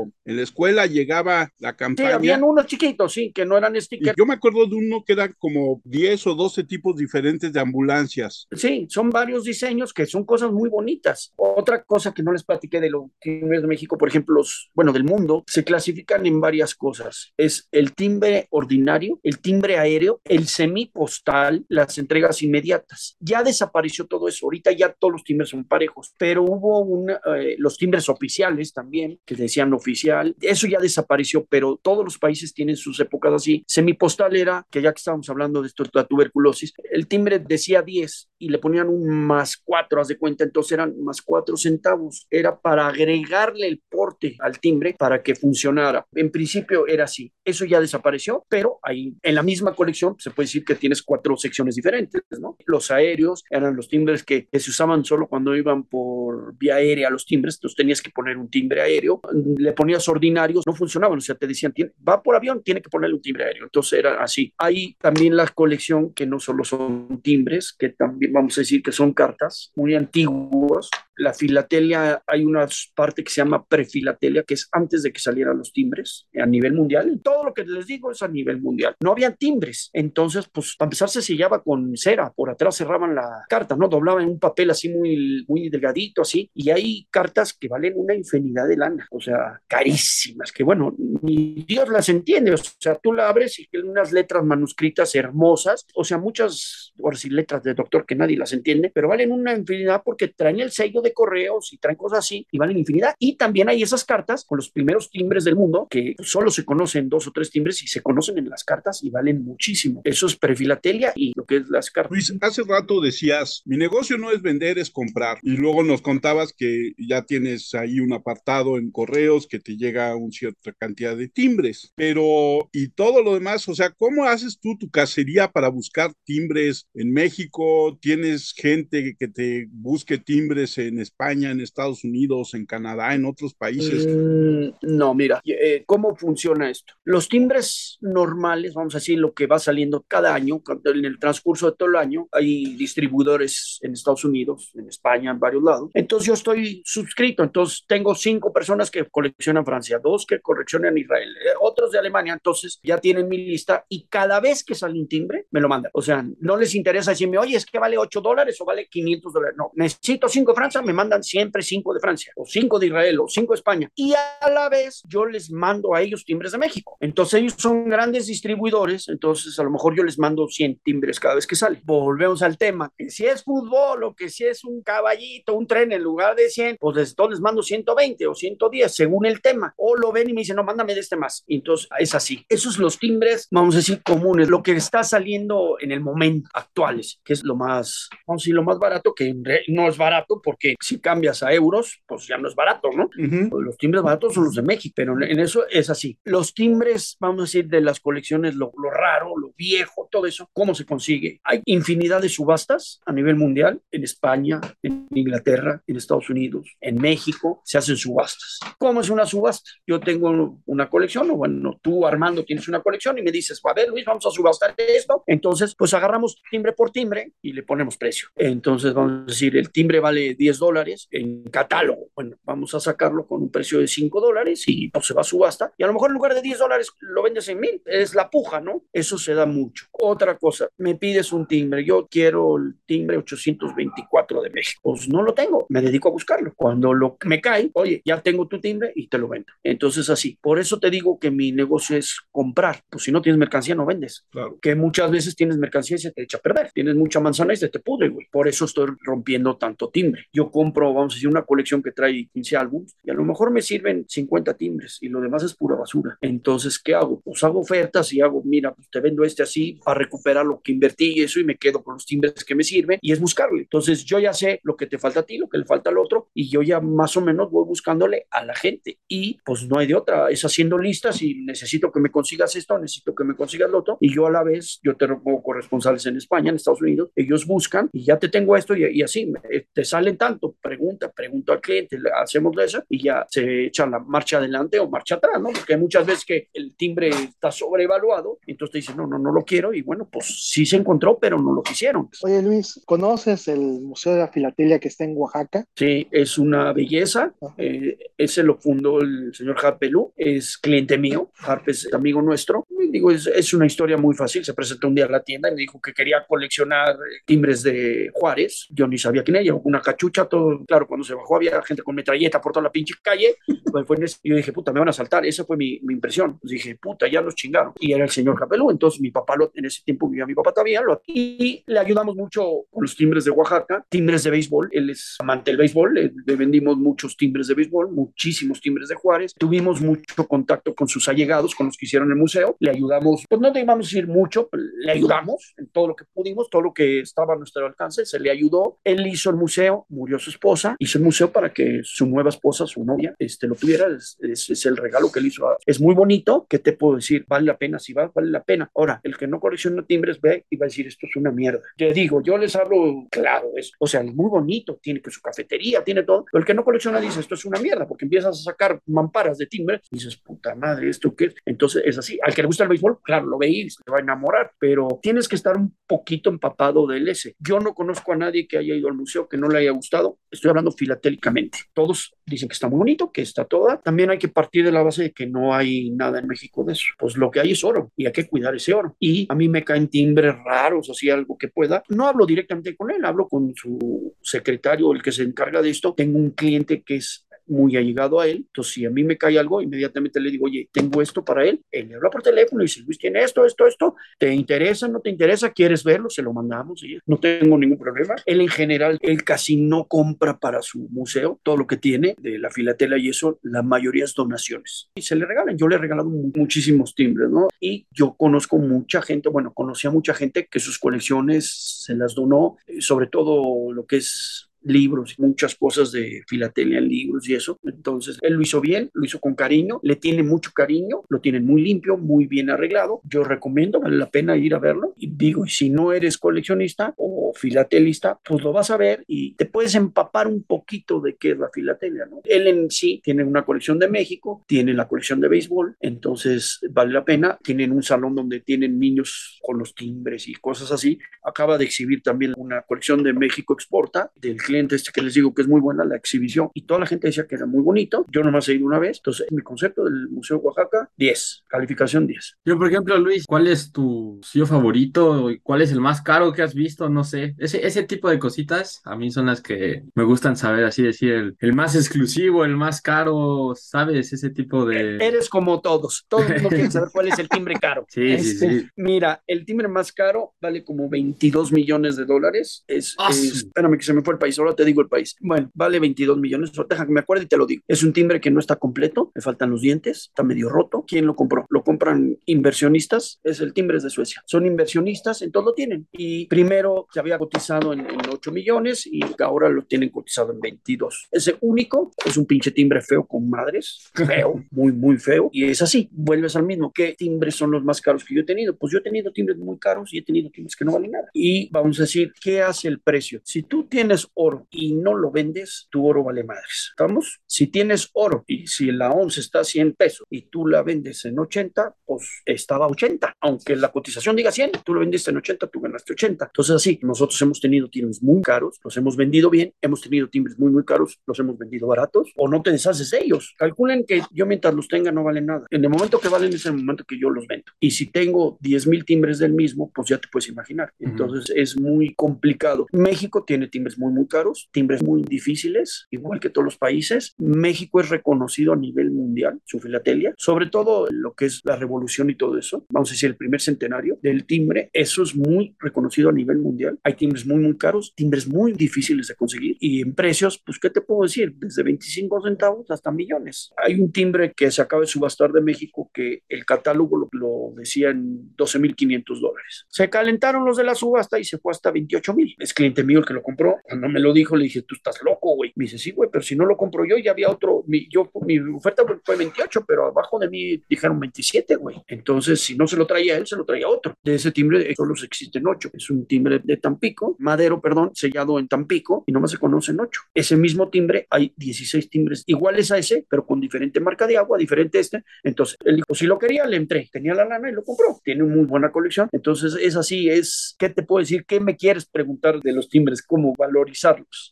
[0.24, 2.08] en la escuela llegaba la campaña.
[2.08, 4.16] Sí, habían unos chiquitos, sí, que no eran stickers.
[4.16, 8.07] yo me acuerdo de uno que era como 10 o 12 tipos diferentes de ambulancias.
[8.52, 11.32] Sí, son varios diseños que son cosas muy bonitas.
[11.36, 14.70] Otra cosa que no les platiqué de lo que es de México, por ejemplo, los,
[14.74, 17.32] bueno, del mundo, se clasifican en varias cosas.
[17.36, 23.16] Es el timbre ordinario, el timbre aéreo, el semipostal, las entregas inmediatas.
[23.20, 24.46] Ya desapareció todo eso.
[24.46, 29.20] Ahorita ya todos los timbres son parejos, pero hubo una, eh, los timbres oficiales también,
[29.24, 30.34] que decían oficial.
[30.40, 33.64] Eso ya desapareció, pero todos los países tienen sus épocas así.
[33.66, 37.82] Semipostal era, que ya que estábamos hablando de esto de la tuberculosis, el timbre decía
[37.82, 38.26] 10 yes.
[38.38, 42.26] Y le ponían un más cuatro, haz de cuenta, entonces eran más cuatro centavos.
[42.30, 46.06] Era para agregarle el porte al timbre para que funcionara.
[46.14, 47.32] En principio era así.
[47.44, 51.36] Eso ya desapareció, pero ahí en la misma colección se puede decir que tienes cuatro
[51.36, 52.56] secciones diferentes, ¿no?
[52.66, 57.24] Los aéreos eran los timbres que, se usaban solo cuando iban por vía aérea los
[57.24, 59.20] timbres, entonces tenías que poner un timbre aéreo,
[59.56, 61.72] le ponías ordinarios, no funcionaban, o sea, te decían,
[62.06, 63.64] va por avión, tiene que ponerle un timbre aéreo.
[63.64, 64.52] Entonces era así.
[64.58, 68.92] Hay también la colección que no solo son timbres, que también vamos a decir que
[68.92, 74.68] son cartas muy antiguas la filatelia, hay una parte que se llama prefilatelia, que es
[74.72, 77.20] antes de que salieran los timbres a nivel mundial.
[77.22, 78.94] Todo lo que les digo es a nivel mundial.
[79.00, 79.90] No había timbres.
[79.92, 82.32] Entonces, pues, para empezar, se sellaba con cera.
[82.34, 83.88] Por atrás cerraban la carta, ¿no?
[83.88, 86.50] Doblaban un papel así muy, muy delgadito, así.
[86.54, 89.06] Y hay cartas que valen una infinidad de lana.
[89.10, 92.52] O sea, carísimas, que bueno, ni Dios las entiende.
[92.52, 95.84] O sea, tú la abres y tiene unas letras manuscritas hermosas.
[95.94, 99.52] O sea, muchas, por decir letras de doctor que nadie las entiende, pero valen una
[99.52, 103.14] infinidad porque traen el sello de correos y traen cosas así y valen infinidad.
[103.18, 107.08] Y también hay esas cartas con los primeros timbres del mundo que solo se conocen
[107.08, 110.00] dos o tres timbres y se conocen en las cartas y valen muchísimo.
[110.04, 112.12] Eso es prefilatelia y lo que es las cartas.
[112.12, 115.38] Luis, hace rato decías, mi negocio no es vender, es comprar.
[115.42, 120.14] Y luego nos contabas que ya tienes ahí un apartado en correos que te llega
[120.16, 121.92] una cierta cantidad de timbres.
[121.96, 126.86] Pero, y todo lo demás, o sea, ¿cómo haces tú tu cacería para buscar timbres
[126.94, 127.98] en México?
[128.00, 133.54] ¿Tienes gente que te busque timbres en España, en Estados Unidos, en Canadá, en otros
[133.54, 134.06] países?
[134.06, 136.94] Mm, no, mira, eh, ¿cómo funciona esto?
[137.04, 141.70] Los timbres normales, vamos a decir, lo que va saliendo cada año, en el transcurso
[141.70, 145.90] de todo el año, hay distribuidores en Estados Unidos, en España, en varios lados.
[145.94, 151.28] Entonces yo estoy suscrito, entonces tengo cinco personas que coleccionan Francia, dos que coleccionan Israel,
[151.28, 155.08] eh, otros de Alemania, entonces ya tienen mi lista y cada vez que sale un
[155.08, 155.90] timbre, me lo mandan.
[155.94, 159.32] O sea, no les interesa decirme, oye, es que vale 8 dólares o vale 500
[159.32, 159.56] dólares.
[159.58, 163.28] No, necesito cinco Francia, me mandan siempre cinco de Francia, o cinco de Israel, o
[163.28, 163.90] cinco de España.
[163.94, 166.96] Y a la vez yo les mando a ellos timbres de México.
[167.00, 171.34] Entonces ellos son grandes distribuidores, entonces a lo mejor yo les mando 100 timbres cada
[171.34, 171.80] vez que sale.
[171.84, 175.92] Volvemos al tema, que si es fútbol o que si es un caballito, un tren
[175.92, 179.74] en lugar de 100, pues entonces les mando 120 o 110 según el tema.
[179.76, 181.44] O lo ven y me dicen, no, mándame de este más.
[181.46, 182.44] entonces es así.
[182.48, 187.20] Esos los timbres, vamos a decir, comunes, lo que está saliendo en el momento actuales,
[187.24, 189.34] que es lo más, vamos a decir, lo más barato, que
[189.68, 193.04] no es barato porque si cambias a euros, pues ya no es barato, ¿no?
[193.04, 193.60] Ujú.
[193.60, 196.18] Los timbres baratos son los de México, pero en eso es así.
[196.24, 200.48] Los timbres, vamos a decir, de las colecciones, lo, lo raro, lo viejo, todo eso,
[200.52, 201.40] ¿cómo se consigue?
[201.44, 207.00] Hay infinidad de subastas a nivel mundial, en España, en Inglaterra, en Estados Unidos, en
[207.00, 208.60] México, se hacen subastas.
[208.78, 209.70] ¿Cómo es una subasta?
[209.86, 213.74] Yo tengo una colección, o bueno, tú Armando tienes una colección y me dices, a
[213.74, 215.22] ver Luis, vamos a subastar esto.
[215.26, 218.28] Entonces, pues agarramos timbre por timbre y le ponemos precio.
[218.36, 222.08] Entonces, vamos a decir, el timbre vale 10 dólares en catálogo.
[222.14, 225.24] Bueno, vamos a sacarlo con un precio de 5 dólares y pues se va a
[225.24, 225.72] subasta.
[225.76, 227.82] Y a lo mejor en lugar de 10 dólares lo vendes en mil.
[227.84, 228.84] Es la puja, ¿no?
[228.92, 229.86] Eso se da mucho.
[229.92, 231.84] Otra cosa, me pides un timbre.
[231.84, 234.80] Yo quiero el timbre 824 de México.
[234.82, 235.66] Pues no lo tengo.
[235.68, 236.52] Me dedico a buscarlo.
[236.56, 239.52] Cuando lo me cae, oye, ya tengo tu timbre y te lo vendo.
[239.62, 240.38] Entonces, así.
[240.40, 242.82] Por eso te digo que mi negocio es comprar.
[242.88, 244.26] Pues si no tienes mercancía, no vendes.
[244.30, 244.58] Claro.
[244.60, 246.70] Que muchas veces tienes mercancía y se te echa a perder.
[246.72, 248.26] Tienes mucha manzana y se te pudre, güey.
[248.30, 250.26] Por eso estoy rompiendo tanto timbre.
[250.32, 253.50] Yo compro, vamos a decir, una colección que trae 15 álbumes y a lo mejor
[253.50, 256.18] me sirven 50 timbres y lo demás es pura basura.
[256.20, 257.20] Entonces, ¿qué hago?
[257.24, 260.72] Pues hago ofertas y hago, mira, pues te vendo este así para recuperar lo que
[260.72, 263.62] invertí y eso y me quedo con los timbres que me sirven y es buscarle.
[263.62, 265.98] Entonces, yo ya sé lo que te falta a ti, lo que le falta al
[265.98, 269.78] otro y yo ya más o menos voy buscándole a la gente y pues no
[269.78, 270.28] hay de otra.
[270.30, 273.98] Es haciendo listas y necesito que me consigas esto, necesito que me consigas lo otro
[274.00, 277.88] y yo a la vez, yo tengo corresponsales en España, en Estados Unidos, ellos buscan
[277.92, 279.40] y ya te tengo esto y, y así, me-
[279.72, 283.98] te salen tanto, pregunta, pregunto al cliente, le hacemos eso y ya se echa la
[284.00, 285.50] marcha adelante o marcha atrás, ¿no?
[285.50, 289.32] Porque hay muchas veces que el timbre está sobrevaluado, entonces te dicen, no, no, no
[289.32, 292.08] lo quiero y bueno, pues sí se encontró, pero no lo quisieron.
[292.22, 295.64] Oye Luis, ¿conoces el Museo de la Filatelia que está en Oaxaca?
[295.74, 297.32] Sí, es una belleza.
[297.56, 301.30] Eh, ese lo fundó el señor Harpelú, es cliente mío.
[301.38, 302.66] Harp es amigo nuestro.
[302.70, 304.44] Y digo, es, es una historia muy fácil.
[304.44, 308.10] Se presentó un día a la tienda y me dijo que quería coleccionar timbres de
[308.14, 308.66] Juárez.
[308.70, 310.64] Yo ni sabía quién era, una cachucha, todo.
[310.66, 313.36] Claro, cuando se bajó había gente con metralleta por toda la pinche calle.
[313.70, 315.26] Pues fue en ese- yo dije, puta, me van a saltar.
[315.26, 316.38] Esa fue mi, mi impresión.
[316.38, 317.74] Pues dije, puta, ya nos chingaron.
[317.78, 318.70] Y era el señor Harpelú.
[318.70, 322.16] Entonces mi papá, lo, en ese tiempo vivía mi papá todavía, lo, y le ayudamos
[322.16, 324.70] mucho con los timbres de Oaxaca, timbres de béisbol.
[324.72, 328.94] Él es amante del béisbol, le, le vendimos muchos timbres de béisbol, muchísimos timbres de
[328.94, 329.34] Juárez.
[329.38, 332.56] Tuvimos mucho contacto con sus allegados, con los que hicieron el museo.
[332.60, 336.06] Le ayudamos, pues no te íbamos a decir mucho, le ayudamos en todo lo que
[336.12, 338.78] pudimos, todo lo que estaba a nuestro alcance, se le ayudó.
[338.82, 342.66] Él hizo el museo, murió su esposa, hizo el museo para que su nueva esposa,
[342.66, 343.86] su novia, este, lo tuviera.
[343.88, 345.56] Es, el regalo que él hizo.
[345.64, 347.24] Es muy bonito, ¿qué te puedo decir?
[347.28, 348.70] Vale la pena, si va, vale la pena.
[348.74, 351.60] Ahora, el que no colecciona timbres ve y va a decir, esto es una mierda.
[351.76, 355.20] Te digo, yo les hablo claro, es, o sea, es muy bonito, tiene que su
[355.20, 358.38] cafetería, tiene todo, pero el que no colecciona dice, esto es una mierda, porque empiezas
[358.40, 361.34] a sacar mamparas de timbre y dices, puta madre, ¿esto qué es?
[361.44, 362.18] Entonces es así.
[362.22, 364.98] Al que le gusta el béisbol, claro, lo ve y se va a enamorar, pero
[365.02, 367.34] tienes que estar un poquito empapado del ese.
[367.38, 370.07] Yo no conozco a nadie que haya ido al museo que no le haya gustado,
[370.30, 371.58] estoy hablando filatélicamente.
[371.72, 373.80] Todos dicen que está muy bonito, que está toda.
[373.80, 376.72] También hay que partir de la base de que no hay nada en México de
[376.72, 376.86] eso.
[376.98, 378.96] Pues lo que hay es oro y hay que cuidar ese oro.
[378.98, 381.82] Y a mí me caen timbres raros, así algo que pueda.
[381.88, 385.94] No hablo directamente con él, hablo con su secretario, el que se encarga de esto.
[385.94, 389.38] Tengo un cliente que es muy allegado a él, entonces si a mí me cae
[389.38, 392.66] algo, inmediatamente le digo, oye, tengo esto para él, él le habla por teléfono y
[392.66, 395.50] dice, Luis tiene esto, esto, esto, ¿te interesa, no te interesa?
[395.52, 396.10] ¿Quieres verlo?
[396.10, 398.14] Se lo mandamos no tengo ningún problema.
[398.26, 402.38] Él en general, él casi no compra para su museo, todo lo que tiene de
[402.38, 404.90] la filatela y eso, la mayoría es donaciones.
[404.94, 407.48] Y se le regalan, yo le he regalado mu- muchísimos timbres, ¿no?
[407.60, 412.14] Y yo conozco mucha gente, bueno, conocí a mucha gente que sus colecciones se las
[412.14, 417.58] donó, eh, sobre todo lo que es libros muchas cosas de filatelia libros y eso.
[417.62, 421.44] Entonces, él lo hizo bien, lo hizo con cariño, le tiene mucho cariño, lo tienen
[421.44, 423.00] muy limpio, muy bien arreglado.
[423.04, 424.94] Yo recomiendo, vale la pena ir a verlo.
[424.96, 429.34] Y digo, y si no eres coleccionista o filatelista, pues lo vas a ver y
[429.34, 432.20] te puedes empapar un poquito de qué es la filatelia, ¿no?
[432.24, 436.92] Él en sí tiene una colección de México, tiene la colección de béisbol, entonces vale
[436.92, 437.38] la pena.
[437.42, 440.98] Tienen un salón donde tienen niños con los timbres y cosas así.
[441.22, 445.34] Acaba de exhibir también una colección de México Exporta, del cliente este que les digo
[445.34, 448.04] que es muy buena, la exhibición, y toda la gente decía que era muy bonito.
[448.10, 452.06] Yo nomás he ido una vez, entonces mi concepto del Museo de Oaxaca, 10, calificación
[452.06, 452.36] 10.
[452.44, 455.30] Yo, por ejemplo, Luis, ¿cuál es tu sello favorito?
[455.30, 456.88] ¿Y ¿Cuál es el más caro que has visto?
[456.88, 457.34] No sé.
[457.38, 461.12] Ese, ese tipo de cositas a mí son las que me gustan saber, así decir,
[461.12, 464.12] el, el más exclusivo, el más caro, ¿sabes?
[464.12, 464.96] Ese tipo de...
[464.96, 467.84] Eres como todos, todo el mundo quiere saber cuál es el timbre caro.
[467.98, 468.66] Sí, sí, Este, sí.
[468.76, 472.64] Mira, el timbre más caro vale como 22 millones de dólares.
[472.68, 475.16] Es, Ah, es- espérame que se me fue el país, ahora te digo el país.
[475.20, 476.52] Bueno, vale 22 millones.
[476.68, 477.62] Deja que me acuerde y te lo digo.
[477.66, 480.84] Es un timbre que no está completo, le faltan los dientes, está medio roto.
[480.86, 481.46] ¿Quién lo compró?
[481.48, 484.22] Lo compran inversionistas, es el timbre es de Suecia.
[484.26, 485.88] Son inversionistas, entonces lo tienen.
[485.92, 490.32] Y primero se había había cotizado en, en 8 millones y ahora lo tienen cotizado
[490.32, 491.08] en 22.
[491.10, 495.30] Ese único es un pinche timbre feo con madres, feo, muy, muy feo.
[495.32, 496.72] Y es así, vuelves al mismo.
[496.72, 498.56] ¿Qué timbres son los más caros que yo he tenido?
[498.56, 501.08] Pues yo he tenido timbres muy caros y he tenido timbres que no valen nada.
[501.12, 503.20] Y vamos a decir, ¿qué hace el precio?
[503.24, 506.70] Si tú tienes oro y no lo vendes, tu oro vale madres.
[506.70, 507.20] ¿Estamos?
[507.26, 511.04] Si tienes oro y si la once está a 100 pesos y tú la vendes
[511.04, 513.14] en 80, pues estaba a 80.
[513.20, 516.26] Aunque la cotización diga 100, tú lo vendiste en 80, tú ganaste 80.
[516.26, 520.38] Entonces así, nosotros hemos tenido timbres muy caros, los hemos vendido bien, hemos tenido timbres
[520.38, 523.34] muy, muy caros, los hemos vendido baratos o no te deshaces de ellos.
[523.38, 525.46] Calculen que yo mientras los tenga no valen nada.
[525.50, 527.52] En el momento que valen es el momento que yo los vendo.
[527.60, 530.72] Y si tengo 10 mil timbres del mismo, pues ya te puedes imaginar.
[530.78, 532.66] Entonces es muy complicado.
[532.72, 534.17] México tiene timbres muy, muy caros,
[534.52, 537.14] timbres muy difíciles, igual que todos los países.
[537.18, 542.10] México es reconocido a nivel mundial, su filatelia, sobre todo lo que es la revolución
[542.10, 542.66] y todo eso.
[542.70, 546.78] Vamos a decir, el primer centenario del timbre, eso es muy reconocido a nivel mundial.
[546.84, 550.70] Hay timbres muy, muy caros, timbres muy difíciles de conseguir y en precios, pues, ¿qué
[550.70, 551.34] te puedo decir?
[551.36, 553.50] Desde 25 centavos hasta millones.
[553.56, 557.52] Hay un timbre que se acaba de subastar de México que el catálogo lo, lo
[557.56, 559.66] decía en 12.500 dólares.
[559.68, 562.34] Se calentaron los de la subasta y se fue hasta 28 mil.
[562.38, 563.56] Es cliente mío el que lo compró.
[563.62, 565.52] Cuando me lo dijo, le dije, tú estás loco, güey.
[565.56, 567.64] Me dice, sí, güey, pero si no lo compro yo, ya había otro.
[567.66, 571.76] Mi, yo, mi oferta fue 28, pero abajo de mí dijeron 27, güey.
[571.86, 573.94] Entonces, si no se lo traía él, se lo traía otro.
[574.02, 575.70] De ese timbre solo existen 8.
[575.72, 580.00] Es un timbre de Tampico, madero, perdón, sellado en Tampico y nomás se conocen 8.
[580.14, 584.38] Ese mismo timbre, hay 16 timbres iguales a ese, pero con diferente marca de agua,
[584.38, 585.04] diferente este.
[585.22, 586.88] Entonces, él dijo, si lo quería, le entré.
[586.92, 588.00] Tenía la lana y lo compró.
[588.04, 589.08] Tiene muy buena colección.
[589.12, 591.24] Entonces, es así, es, ¿qué te puedo decir?
[591.26, 593.02] ¿Qué me quieres preguntar de los timbres?
[593.02, 593.34] ¿Cómo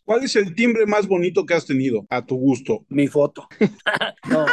[0.05, 2.85] ¿Cuál es el timbre más bonito que has tenido a tu gusto?
[2.89, 3.49] Mi foto.
[4.31, 4.47] no.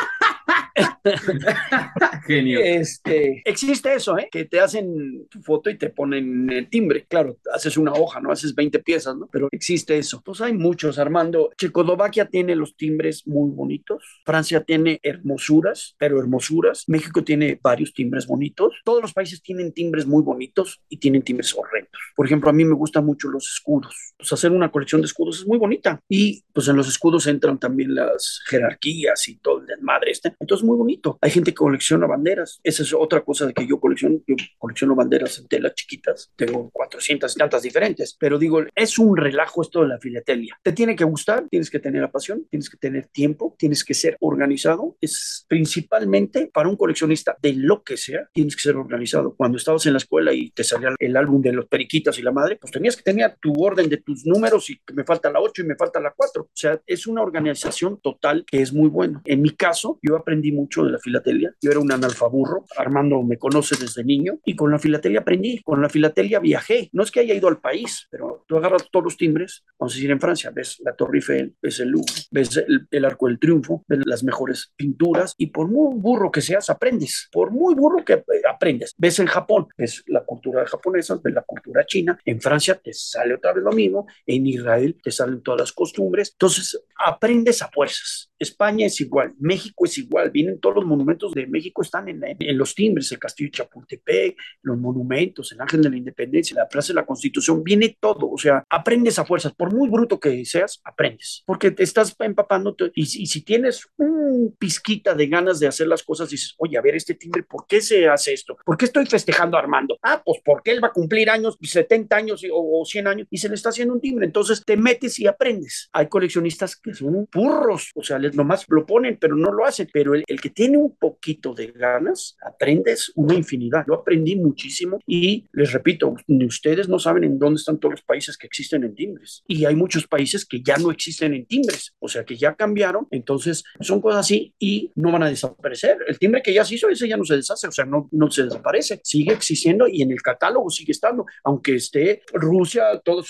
[2.28, 2.60] Genio.
[2.62, 4.30] Este, existe eso, ¿eh?
[4.32, 7.06] Que te hacen tu foto y te ponen el timbre.
[7.08, 8.32] Claro, haces una hoja, ¿no?
[8.32, 9.28] Haces 20 piezas, ¿no?
[9.32, 10.22] Pero existe eso.
[10.24, 11.50] Pues hay muchos, Armando.
[11.58, 14.22] Checoslovaquia tiene los timbres muy bonitos.
[14.26, 16.86] Francia tiene hermosuras, pero hermosuras.
[16.88, 18.74] México tiene varios timbres bonitos.
[18.86, 21.92] Todos los países tienen timbres muy bonitos y tienen timbres horrendos.
[22.16, 24.14] Por ejemplo, a mí me gustan mucho los escudos.
[24.18, 26.00] Pues hacer una colección de escudos es muy bonita.
[26.08, 30.36] Y pues en los escudos entran también las jerarquías y todo el desmadre este.
[30.40, 30.93] Entonces, muy bonito.
[31.22, 32.60] Hay gente que colecciona banderas.
[32.64, 34.20] Esa es otra cosa de que yo colecciono.
[34.28, 36.32] Yo colecciono banderas en telas chiquitas.
[36.36, 38.16] Tengo 400 y tantas diferentes.
[38.20, 40.58] Pero digo, es un relajo esto de la filatelia.
[40.62, 43.94] Te tiene que gustar, tienes que tener la pasión, tienes que tener tiempo, tienes que
[43.94, 44.98] ser organizado.
[45.02, 49.36] Es principalmente para un coleccionista de lo que sea, tienes que ser organizado.
[49.36, 52.32] Cuando estabas en la escuela y te salía el álbum de los periquitas y la
[52.32, 55.40] madre, pues tenías que tener tu orden de tus números y que me falta la
[55.40, 56.44] 8 y me falta la 4.
[56.44, 59.22] O sea, es una organización total que es muy bueno.
[59.26, 61.54] En mi caso, yo aprendí mucho de la filatelia.
[61.62, 62.66] Yo era un analfaburro.
[62.78, 65.62] Armando me conoce desde niño y con la filatelia aprendí.
[65.64, 66.90] Con la filatelia viajé.
[66.94, 69.64] No es que haya ido al país, pero tú agarras todos los timbres.
[69.80, 73.06] Vamos a decir en Francia, ves la Torre Eiffel, ves el Louvre, ves el, el
[73.06, 77.30] Arco del Triunfo, ves las mejores pinturas y por muy burro que seas, aprendes.
[77.32, 78.94] Por muy burro que eh, aprendes.
[78.98, 82.18] Ves en Japón, ves la cultura japonesa, ves la cultura china.
[82.26, 84.08] En Francia te sale otra vez lo mismo.
[84.26, 86.32] En Israel te salen todas las costumbres.
[86.32, 88.30] Entonces, aprendes a fuerzas.
[88.40, 92.58] España es igual, México es igual, vienen todos los monumentos de México, están en, en,
[92.58, 96.90] los timbres, el Castillo de Chapultepec, los monumentos, el Ángel de la Independencia, la Plaza
[96.90, 100.82] de la Constitución, viene todo, o sea, aprendes a fuerzas, por muy bruto que seas,
[100.84, 105.88] aprendes, porque te estás empapando y, y si tienes un pizquita de ganas de hacer
[105.88, 108.58] las cosas, dices, oye, a ver, este timbre, ¿por qué se hace esto?
[108.66, 109.98] ¿Por qué estoy festejando a Armando?
[110.02, 113.38] Ah, pues porque él va a cumplir años, 70 años o, o 100 años, y
[113.38, 115.90] se le está haciendo un timbre, entonces te metes y aprendes.
[115.94, 119.90] Hay coleccionistas que son burros, o sea, les nomás lo ponen, pero no lo hacen.
[119.92, 123.86] Pero el, el, que tiene un poquito de ganas, aprendes una infinidad.
[123.88, 128.38] Yo aprendí muchísimo y les repito, ustedes no saben en dónde están todos los países
[128.38, 129.44] que existen en timbres.
[129.48, 133.08] Y hay muchos países que ya no existen en timbres, o sea, que ya cambiaron.
[133.12, 135.98] Entonces, son cosas así y no van a desaparecer.
[136.08, 138.32] El timbre que ya se hizo, ese ya no se deshace, o sea, no, no
[138.32, 139.02] se desaparece.
[139.04, 141.26] Sigue existiendo y en el catálogo sigue estando.
[141.44, 143.24] Aunque esté Rusia, todo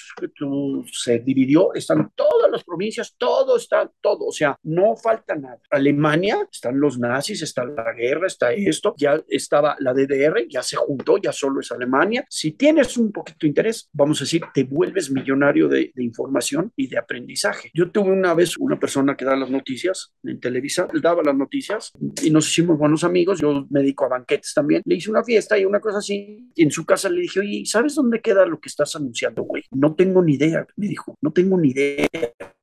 [0.92, 4.28] se dividió, están todas las provincias, todo está, todo.
[4.28, 5.60] O sea, no falta nada.
[5.70, 10.76] Alemania, están los nazis, está la guerra, está esto, ya estaba la DDR, ya se
[10.76, 12.26] juntó, ya solo es Alemania.
[12.30, 16.72] Si tienes un poquito de interés, vamos a decir, te vuelves millonario de, de información
[16.76, 17.72] y de aprendizaje.
[17.74, 21.92] Yo tuve una vez una persona que da las noticias en Televisa, daba las noticias
[22.22, 25.58] y nos hicimos buenos amigos, yo me dedico a banquetes también, le hice una fiesta
[25.58, 28.60] y una cosa así, y en su casa le dije, oye, ¿sabes dónde queda lo
[28.60, 29.64] que estás anunciando, güey?
[29.72, 32.08] No tengo ni idea, me dijo, no tengo ni idea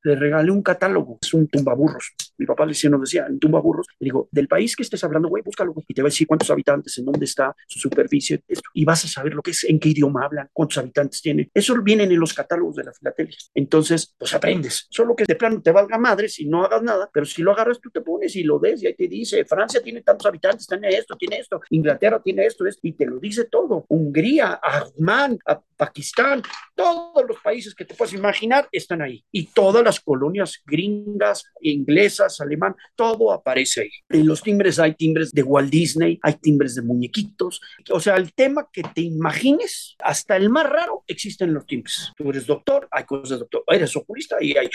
[0.03, 2.15] le regalé un catálogo, es un tumbaburros.
[2.39, 3.87] Mi papá le decía, nos decía, un tumbaburros.
[3.99, 6.51] Le digo, del país que estés hablando, güey, búscalo, y te va a decir cuántos
[6.51, 9.79] habitantes, en dónde está su superficie, esto, y vas a saber lo que es, en
[9.79, 11.51] qué idioma hablan, cuántos habitantes tiene.
[11.53, 13.37] Eso viene en los catálogos de la filatelia.
[13.55, 14.87] Entonces, pues aprendes.
[14.91, 17.81] Solo que de plano te valga madre si no hagas nada, pero si lo agarras,
[17.81, 20.89] tú te pones y lo des y ahí te dice, Francia tiene tantos habitantes, tiene
[20.89, 23.85] esto, tiene esto, Inglaterra tiene esto, esto y te lo dice todo.
[23.89, 25.39] Hungría, Ajman,
[25.77, 26.43] Pakistán,
[26.75, 29.25] todos los países que te puedas imaginar están ahí.
[29.33, 33.91] Y todas las colonias gringas, inglesas, alemán, todo aparece ahí.
[34.09, 37.61] En los timbres hay timbres de Walt Disney, hay timbres de muñequitos.
[37.91, 42.13] O sea, el tema que te imagines, hasta el más raro, existen los timbres.
[42.17, 43.65] Tú eres doctor, hay cosas de doctor.
[43.67, 44.69] Eres oculista, ahí hay.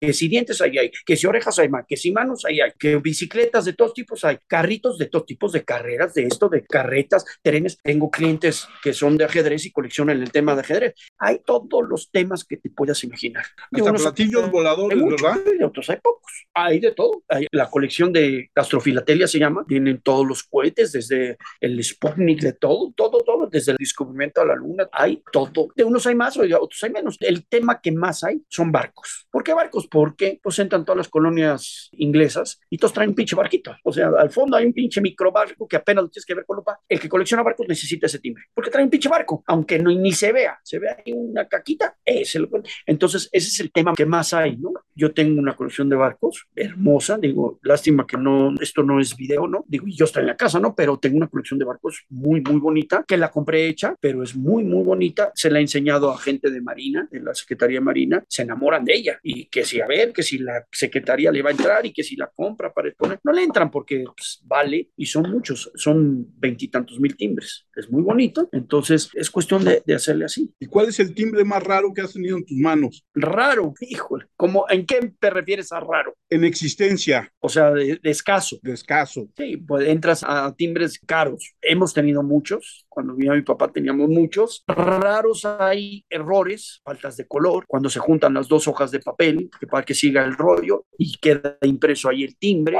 [0.00, 0.90] Que si dientes, ahí hay.
[1.04, 1.84] Que si orejas, hay más.
[1.86, 2.70] Que si manos, ahí hay.
[2.78, 4.38] Que bicicletas de todos tipos hay.
[4.46, 7.78] Carritos de todos tipos de carreras, de esto, de carretas, trenes.
[7.82, 10.94] Tengo clientes que son de ajedrez y coleccionan el tema de ajedrez.
[11.18, 13.44] Hay todos los temas que te puedas imaginar.
[13.72, 15.44] Hasta platillos voladores, ¿verdad?
[15.44, 16.46] De otros hay pocos.
[16.54, 17.22] Hay de todo.
[17.28, 19.64] Hay la colección de gastrofilatelia se llama.
[19.66, 24.46] Tienen todos los cohetes, desde el Sputnik, de todo, todo, todo, desde el descubrimiento a
[24.46, 24.88] la luna.
[24.92, 25.68] Hay todo.
[25.74, 27.16] De unos hay más, de otros hay menos.
[27.20, 29.26] El tema que más hay son barcos.
[29.30, 29.86] ¿Por qué barcos?
[29.88, 33.76] Porque pues entran todas las colonias inglesas y todos traen un pinche barquito.
[33.84, 36.56] O sea, al fondo hay un pinche microbarco que apenas lo tienes que ver con
[36.56, 36.78] lupa.
[36.88, 38.44] El que colecciona barcos necesita ese timbre.
[38.54, 40.58] Porque trae un pinche barco, aunque no, ni se vea.
[40.62, 41.96] Se ve ahí una caquita.
[42.04, 42.48] Ese lo...
[42.86, 44.72] Entonces, ese es el tema que más hay, ¿no?
[44.94, 47.18] Yo tengo una colección de barcos hermosa.
[47.18, 49.64] Digo, lástima que no, esto no es video, ¿no?
[49.66, 50.74] Digo, yo estoy en la casa, ¿no?
[50.74, 54.36] Pero tengo una colección de barcos muy, muy bonita que la compré hecha, pero es
[54.36, 55.32] muy, muy bonita.
[55.34, 58.24] Se la he enseñado a gente de Marina, de la Secretaría Marina.
[58.28, 59.18] Se enamoran de ella.
[59.22, 62.02] Y que si, a ver, que si la Secretaría le va a entrar y que
[62.02, 66.26] si la compra para exponer, no le entran porque pues, vale y son muchos, son
[66.38, 67.66] veintitantos mil timbres.
[67.74, 68.48] Es muy bonito.
[68.52, 70.52] Entonces, es cuestión de, de hacerle así.
[70.58, 73.04] ¿Y cuál es el timbre más raro que has tenido en tus manos?
[73.14, 74.26] Raro, híjole.
[74.42, 76.16] ¿Cómo, ¿En qué te refieres a raro?
[76.28, 77.32] En existencia.
[77.38, 78.58] O sea, de, de escaso.
[78.60, 79.28] De escaso.
[79.36, 81.54] Sí, pues entras a timbres caros.
[81.60, 82.84] Hemos tenido muchos.
[82.88, 84.64] Cuando vino mi papá teníamos muchos.
[84.66, 89.68] Raros hay errores, faltas de color, cuando se juntan las dos hojas de papel que
[89.68, 92.78] para que siga el rollo y queda impreso ahí el timbre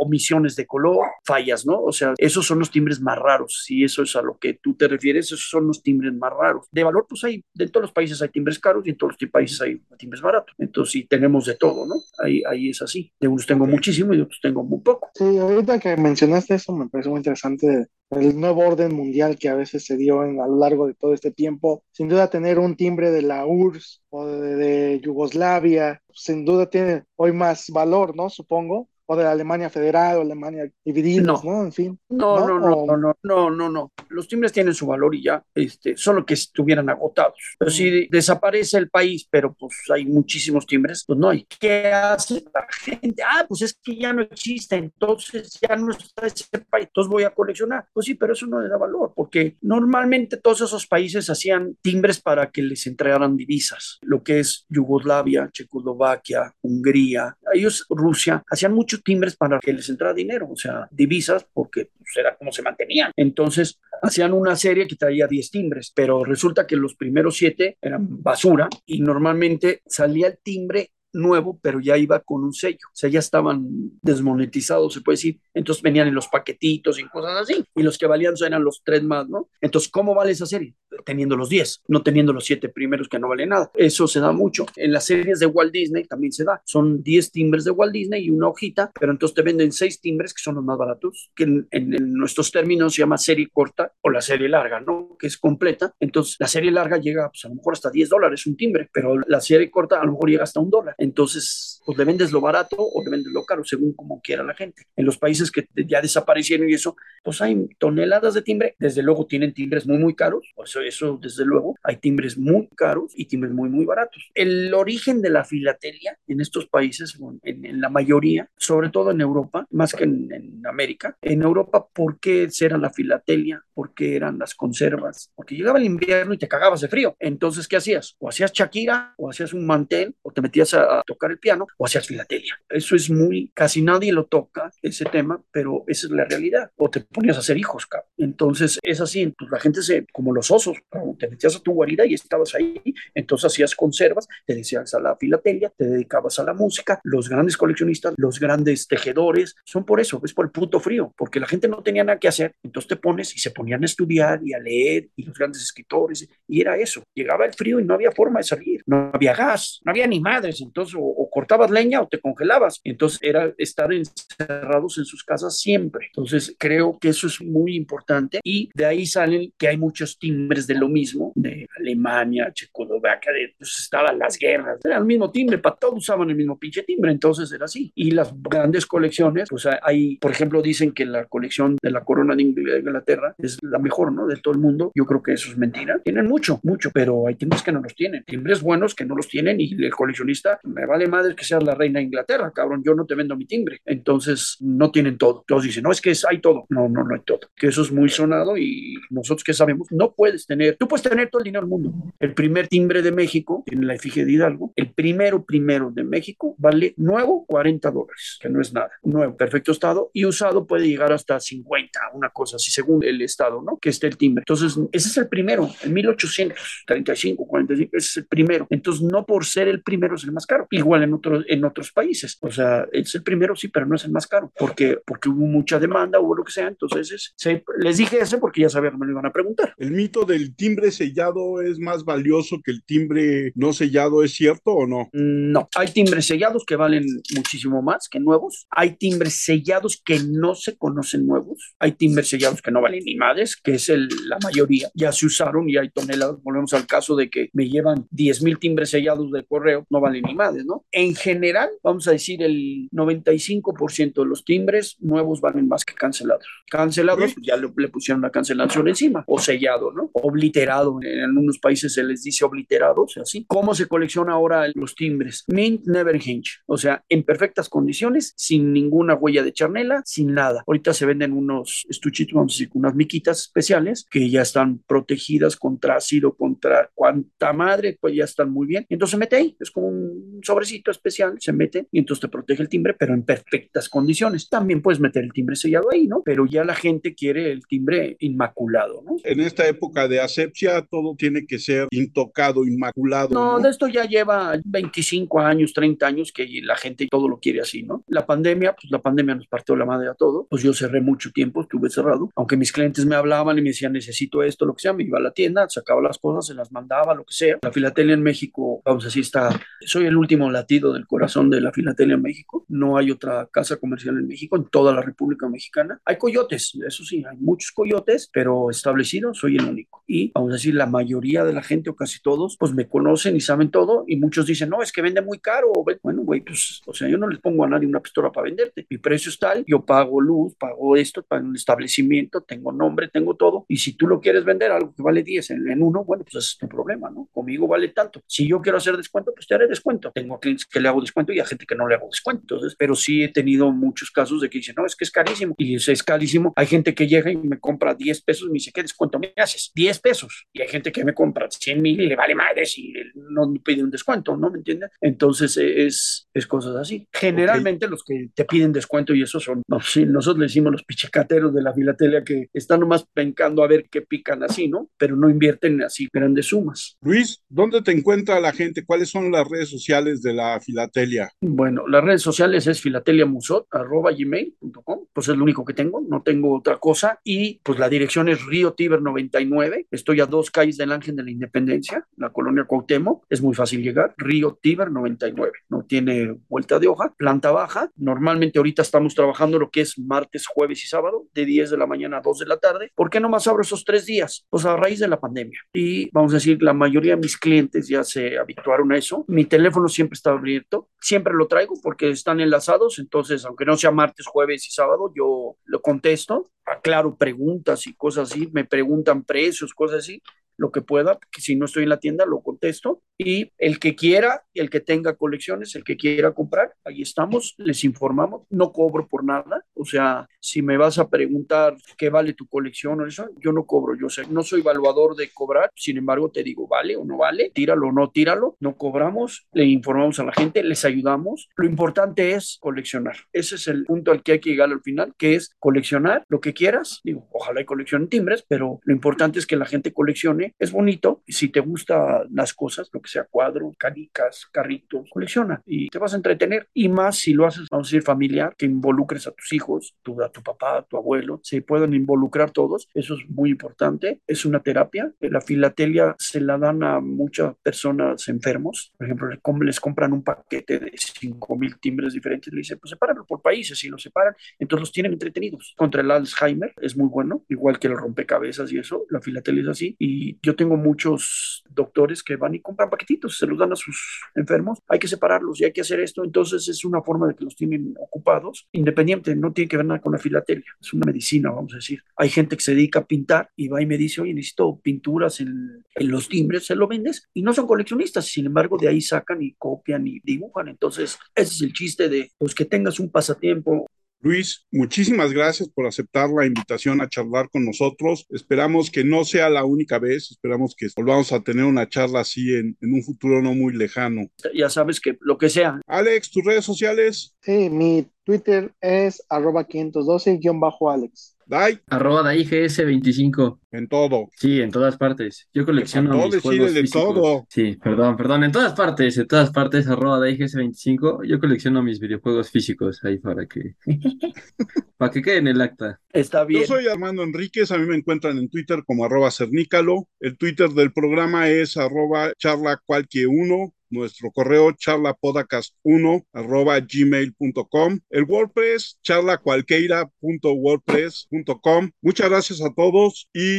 [0.00, 1.82] omisiones de color, fallas, ¿no?
[1.82, 3.64] O sea, esos son los timbres más raros.
[3.66, 6.66] Si eso es a lo que tú te refieres, esos son los timbres más raros.
[6.72, 9.30] De valor, pues hay, de todos los países hay timbres caros y en todos los
[9.30, 10.54] países hay timbres baratos.
[10.58, 11.96] Entonces, sí, tenemos de todo, ¿no?
[12.24, 13.12] Ahí, ahí es así.
[13.20, 15.10] De unos tengo muchísimo y de otros tengo muy poco.
[15.14, 19.54] Sí, ahorita que mencionaste eso, me parece muy interesante el nuevo orden mundial que a
[19.54, 21.84] veces se dio en, a lo largo de todo este tiempo.
[21.92, 27.04] Sin duda, tener un timbre de la URSS o de, de Yugoslavia, sin duda tiene
[27.16, 28.28] hoy más valor, ¿no?
[28.30, 31.40] Supongo o de la Alemania Federal o Alemania dividida, no.
[31.42, 31.64] ¿no?
[31.64, 31.98] En fin.
[32.10, 33.92] No, no, no, no, no, no, no, no.
[34.08, 37.34] Los timbres tienen su valor y ya, este, solo que estuvieran agotados.
[37.58, 41.44] Pero si desaparece el país, pero pues hay muchísimos timbres, pues no hay.
[41.58, 43.20] ¿Qué hace la gente?
[43.24, 47.24] Ah, pues es que ya no existe, entonces ya no está ese país, entonces voy
[47.24, 47.86] a coleccionar.
[47.92, 52.20] Pues sí, pero eso no le da valor, porque normalmente todos esos países hacían timbres
[52.20, 59.36] para que les entregaran divisas, lo que es Yugoslavia, Checoslovaquia, Hungría, ellos, Rusia, hacían timbres
[59.36, 63.12] para que les entrara dinero, o sea, divisas, porque pues, era como se mantenían.
[63.16, 68.22] Entonces, hacían una serie que traía 10 timbres, pero resulta que los primeros 7 eran
[68.22, 72.78] basura y normalmente salía el timbre nuevo, pero ya iba con un sello.
[72.92, 73.66] O sea, ya estaban
[74.02, 75.40] desmonetizados, se puede decir.
[75.54, 77.64] Entonces venían en los paquetitos y cosas así.
[77.74, 79.48] Y los que valían eran los tres más, ¿no?
[79.60, 80.74] Entonces, ¿cómo vale esa serie?
[81.04, 83.70] Teniendo los 10, no teniendo los 7 primeros que no vale nada.
[83.74, 84.66] Eso se da mucho.
[84.76, 86.62] En las series de Walt Disney también se da.
[86.64, 90.34] Son 10 timbres de Walt Disney y una hojita, pero entonces te venden 6 timbres
[90.34, 94.20] que son los más baratos, que en nuestros términos se llama serie corta o la
[94.20, 95.16] serie larga, ¿no?
[95.18, 95.94] Que es completa.
[96.00, 99.16] Entonces, la serie larga llega pues, a lo mejor hasta 10 dólares un timbre, pero
[99.26, 100.94] la serie corta a lo mejor llega hasta un dólar.
[101.00, 104.54] Entonces, pues le vendes lo barato o le vendes lo caro, según como quiera la
[104.54, 104.86] gente.
[104.96, 106.94] En los países que ya desaparecieron y eso,
[107.24, 108.76] pues hay toneladas de timbre.
[108.78, 110.52] Desde luego tienen timbres muy, muy caros.
[110.62, 114.30] Eso, eso, desde luego, hay timbres muy caros y timbres muy, muy baratos.
[114.34, 119.20] El origen de la filatelia en estos países, en, en la mayoría, sobre todo en
[119.20, 123.64] Europa, más que en, en, América, en Europa, ¿por qué era la filatelia?
[123.72, 125.32] ¿Por qué eran las conservas?
[125.34, 127.16] Porque llegaba el invierno y te cagabas de frío.
[127.18, 128.16] Entonces, ¿qué hacías?
[128.18, 131.66] O hacías Shakira, o hacías un mantel, o te metías a, a tocar el piano,
[131.76, 132.60] o hacías filatelia.
[132.68, 136.70] Eso es muy, casi nadie lo toca, ese tema, pero esa es la realidad.
[136.76, 138.08] O te ponías a hacer hijos, cabrón.
[138.18, 139.32] Entonces, es así.
[139.38, 142.54] Pues la gente se, como los osos, cabrón, te metías a tu guarida y estabas
[142.54, 142.80] ahí.
[143.14, 147.00] Entonces hacías conservas, te decías a la filatelia, te dedicabas a la música.
[147.04, 151.40] Los grandes coleccionistas, los grandes tejedores, son por eso, es por el puto frío, porque
[151.40, 152.54] la gente no tenía nada que hacer.
[152.62, 156.28] Entonces te pones y se ponían a estudiar y a leer, y los grandes escritores,
[156.46, 157.02] y era eso.
[157.14, 160.20] Llegaba el frío y no había forma de salir, no había gas, no había ni
[160.20, 160.60] madres.
[160.60, 162.80] Entonces, o, o cortabas leña o te congelabas.
[162.84, 166.06] Entonces era estar encerrados en sus casas siempre.
[166.06, 170.66] Entonces creo que eso es muy importante y de ahí salen que hay muchos timbres
[170.66, 175.58] de lo mismo, de Alemania, Checoslovaquia, de, pues estaban las guerras, era el mismo timbre,
[175.58, 177.92] para todos usaban el mismo pinche timbre, entonces era así.
[177.94, 182.34] Y las grandes colecciones, pues hay, por ejemplo, dicen que la colección de la corona
[182.34, 184.26] de Inglaterra es la mejor, ¿no?
[184.26, 184.92] De todo el mundo.
[184.94, 186.00] Yo creo que eso es mentira.
[186.02, 188.24] Tienen mucho, mucho, pero hay timbres que no los tienen.
[188.24, 191.74] Timbres buenos que no los tienen y el coleccionista, me vale madre que seas la
[191.74, 193.80] reina de Inglaterra, cabrón, yo no te vendo mi timbre.
[193.84, 195.44] Entonces, no tienen todo.
[195.46, 196.66] Todos dicen, no, es que hay todo.
[196.68, 197.40] No, no, no hay todo.
[197.56, 201.28] Que eso es muy sonado y nosotros que sabemos, no puedes tener, tú puedes tener
[201.30, 201.92] todo el dinero del mundo.
[202.18, 206.54] El primer timbre de México, en la efigie de Hidalgo, el primero, primero de México,
[206.58, 208.90] vale nuevo 40 dólares, que no es nada.
[209.02, 213.62] Nuevo, perfecto estado y usado puede llegar hasta 50, una cosa así, según el estado,
[213.62, 213.78] ¿no?
[213.78, 214.42] Que esté el timbre.
[214.42, 218.66] Entonces, ese es el primero, en 1835, 45, ese es el primero.
[218.70, 220.59] Entonces, no por ser el primero es el más caro.
[220.70, 222.38] Igual en, otros en otros países.
[222.40, 225.46] O sea, es el primero, sí, pero no es el más caro, porque, porque hubo
[225.46, 226.68] mucha demanda, hubo lo que sea.
[226.68, 227.34] Entonces,
[227.78, 229.74] les dije eso porque ya sabía que me lo iban a preguntar.
[229.78, 234.22] ¿El mito del timbre sellado es más valioso que el timbre no sellado?
[234.22, 235.08] ¿Es cierto o no?
[235.12, 237.04] No, hay timbres sellados que valen
[237.34, 238.66] muchísimo más que nuevos.
[238.70, 241.74] Hay timbres sellados que no se conocen nuevos.
[241.78, 244.90] Hay timbres sellados que no valen ni madres, que es el, la mayoría.
[244.94, 246.42] Ya se usaron y hay toneladas.
[246.42, 250.22] Volvemos al caso de que me llevan 10 mil timbres sellados de correo, no valen
[250.22, 250.84] ni madres, ¿no?
[250.92, 256.46] En general, vamos a decir, el 95% de los timbres nuevos valen más que cancelados.
[256.70, 260.10] Cancelados, pues ya le, le, pusieron la cancelación encima, o sellado, ¿no?
[260.12, 260.98] Obliterado.
[261.02, 263.44] En algunos países se les dice obliterado, o sea, así.
[263.48, 265.44] ¿Cómo se colecciona ahora los timbres?
[265.48, 270.62] Mint never hinge, o sea, en perfectas condiciones, sin ninguna huella de charnela, sin nada.
[270.66, 275.56] Ahorita se venden unos estuchitos, vamos a decir, unas miquitas especiales que ya están protegidas
[275.56, 278.86] contra ácido, contra cuanta madre, pues ya están muy bien.
[278.88, 282.62] Entonces se mete ahí, es como un sobrecito especial, se mete y entonces te protege
[282.62, 284.48] el timbre, pero en perfectas condiciones.
[284.48, 286.22] También puedes meter el timbre sellado ahí, ¿no?
[286.24, 289.16] Pero ya la gente quiere el timbre inmaculado, ¿no?
[289.24, 293.30] En esta época de asepsia, todo tiene que ser intocado, inmaculado.
[293.30, 293.60] No, ¿no?
[293.60, 297.82] de esto ya lleva 25 años, 30 años que la gente todo lo quiere así,
[297.82, 298.04] ¿no?
[298.08, 301.30] La pandemia, pues la pandemia nos partió la madre a todo, pues yo cerré mucho
[301.32, 304.82] tiempo, estuve cerrado, aunque mis clientes me hablaban y me decían, necesito esto, lo que
[304.82, 307.58] sea, me iba a la tienda, sacaba las cosas, se las mandaba, lo que sea.
[307.62, 311.60] La filatelia en México, vamos a decir, está, soy el último latido del corazón de
[311.60, 315.48] la filatelia en México, no hay otra casa comercial en México, en toda la República
[315.48, 316.00] Mexicana.
[316.04, 320.02] Hay coyotes, eso sí, hay muchos coyotes, pero establecidos soy el único.
[320.06, 323.36] Y vamos a decir, la mayoría de la gente o casi todos, pues me conocen
[323.36, 325.72] y saben todo y muchos dicen, no, es que vende muy caro.
[326.02, 328.86] Bueno, güey, pues, o sea, yo no les pongo a nadie una pistola para venderte.
[328.88, 333.34] Mi precio es tal, yo pago luz, pago esto, pago un establecimiento, tengo nombre, tengo
[333.34, 333.64] todo.
[333.68, 336.44] Y si tú lo quieres vender algo que vale 10 en, en uno, bueno, pues
[336.44, 337.28] es tu problema, ¿no?
[337.32, 338.20] Conmigo vale tanto.
[338.26, 340.12] Si yo quiero hacer descuento, pues te haré descuento.
[340.20, 342.42] Tengo clientes que le hago descuento y a gente que no le hago descuento.
[342.42, 345.54] Entonces, pero sí he tenido muchos casos de que dicen, no, es que es carísimo.
[345.56, 346.52] Y es, es carísimo.
[346.56, 349.32] Hay gente que llega y me compra 10 pesos y me dice, ¿qué descuento me
[349.36, 349.70] haces?
[349.74, 350.46] 10 pesos.
[350.52, 353.82] Y hay gente que me compra 100 mil y le vale madres y no pide
[353.82, 354.50] un descuento, ¿no?
[354.50, 354.90] ¿Me entiendes?
[355.00, 357.06] Entonces es, es cosas así.
[357.12, 357.90] Generalmente okay.
[357.90, 361.54] los que te piden descuento y eso son, no, sí, nosotros le decimos los pichicateros
[361.54, 364.90] de la filatelia que están nomás pencando a ver qué pican así, ¿no?
[364.96, 366.96] Pero no invierten así grandes sumas.
[367.00, 368.84] Luis, ¿dónde te encuentra la gente?
[368.84, 371.30] ¿Cuáles son las redes sociales de la filatelia?
[371.40, 376.22] Bueno, las redes sociales es filateliamusot, arroba gmail.com, pues es lo único que tengo, no
[376.22, 377.20] tengo otra cosa.
[377.24, 381.24] Y pues la dirección es Río Tíber 99, estoy a dos calles del Ángel de
[381.24, 386.78] la Independencia, la colonia Cuauhtémoc, es muy fácil llegar, Río Tíber 99, no tiene vuelta
[386.78, 391.26] de hoja, planta baja, normalmente ahorita estamos trabajando lo que es martes, jueves y sábado,
[391.34, 393.62] de 10 de la mañana a 2 de la tarde, ¿por qué no más abro
[393.62, 394.46] esos tres días?
[394.48, 395.60] Pues a raíz de la pandemia.
[395.72, 399.44] Y vamos a decir, la mayoría de mis clientes ya se habituaron a eso, mi
[399.44, 404.26] teléfono siempre está abierto, siempre lo traigo porque están enlazados, entonces aunque no sea martes,
[404.26, 409.98] jueves y sábado, yo lo contesto, aclaro preguntas y cosas así, me preguntan precios, cosas
[409.98, 410.22] así,
[410.56, 413.94] lo que pueda, que si no estoy en la tienda lo contesto y el que
[413.94, 419.06] quiera, el que tenga colecciones, el que quiera comprar, ahí estamos, les informamos, no cobro
[419.08, 423.28] por nada, o sea, si me vas a preguntar qué vale tu colección o eso,
[423.38, 426.96] yo no cobro, yo sé, no soy evaluador de cobrar, sin embargo te digo, vale
[426.96, 430.86] o no vale, tíralo o no tíralo, no cobramos, le informamos a la gente, les
[430.86, 434.80] ayudamos, lo importante es coleccionar, ese es el punto al que hay que llegar al
[434.80, 439.38] final, que es coleccionar lo que quieras, digo, ojalá y coleccionen timbres, pero lo importante
[439.38, 443.24] es que la gente coleccione es bonito, si te gustan las cosas, lo que sea
[443.24, 446.68] cuadros, canicas, carritos, colecciona y te vas a entretener.
[446.74, 450.20] Y más si lo haces, vamos a decir, familiar, que involucres a tus hijos, tu,
[450.22, 452.88] a tu papá, a tu abuelo, se pueden involucrar todos.
[452.94, 454.20] Eso es muy importante.
[454.26, 455.12] Es una terapia.
[455.20, 458.92] La filatelia se la dan a muchas personas enfermos.
[458.96, 462.52] Por ejemplo, les compran un paquete de 5 mil timbres diferentes.
[462.52, 463.82] Le dicen, pues sepárenlo por países.
[463.84, 465.74] Y lo separan, entonces los tienen entretenidos.
[465.76, 469.04] Contra el Alzheimer es muy bueno, igual que el rompecabezas y eso.
[469.10, 469.96] La filatelia es así.
[469.98, 472.90] Y yo tengo muchos doctores que van y compran
[473.28, 474.78] se los dan a sus enfermos.
[474.88, 476.24] Hay que separarlos y hay que hacer esto.
[476.24, 480.00] Entonces es una forma de que los tienen ocupados, independiente, no tiene que ver nada
[480.00, 480.64] con la filatelia.
[480.80, 482.02] Es una medicina, vamos a decir.
[482.16, 485.40] Hay gente que se dedica a pintar y va y me dice, oye, necesito pinturas
[485.40, 488.26] en, en los timbres, se lo vendes y no son coleccionistas.
[488.26, 490.68] Sin embargo, de ahí sacan y copian y dibujan.
[490.68, 493.86] Entonces, ese es el chiste de pues, que tengas un pasatiempo
[494.22, 498.26] Luis, muchísimas gracias por aceptar la invitación a charlar con nosotros.
[498.28, 502.54] Esperamos que no sea la única vez, esperamos que volvamos a tener una charla así
[502.54, 504.26] en, en un futuro no muy lejano.
[504.54, 505.80] Ya sabes que lo que sea.
[505.86, 507.34] Alex, tus redes sociales.
[507.40, 511.36] Sí, mi Twitter es arroba 512-Alex.
[511.46, 511.80] Dai.
[511.88, 513.58] Arroba DaiGS25.
[513.72, 514.28] En todo.
[514.36, 515.48] Sí, en todas partes.
[515.54, 517.14] Yo colecciono No mis juegos de físicos.
[517.14, 517.46] todo.
[517.48, 518.44] Sí, perdón, perdón.
[518.44, 521.24] En todas partes, en todas partes, arroba DaiGS25.
[521.26, 523.76] Yo colecciono mis videojuegos físicos ahí para que...
[524.96, 526.00] para que quede en el acta.
[526.12, 526.62] Está bien.
[526.62, 530.08] Yo soy Armando Enríquez, a mí me encuentran en Twitter como arroba cernícalo.
[530.18, 533.72] El Twitter del programa es arroba charla cualquier uno.
[533.92, 537.98] Nuestro correo charlapodcast1 arroba gmail.com.
[538.08, 541.90] El WordPress charlacualqueira.wordpress.com.
[542.00, 543.28] Muchas gracias a todos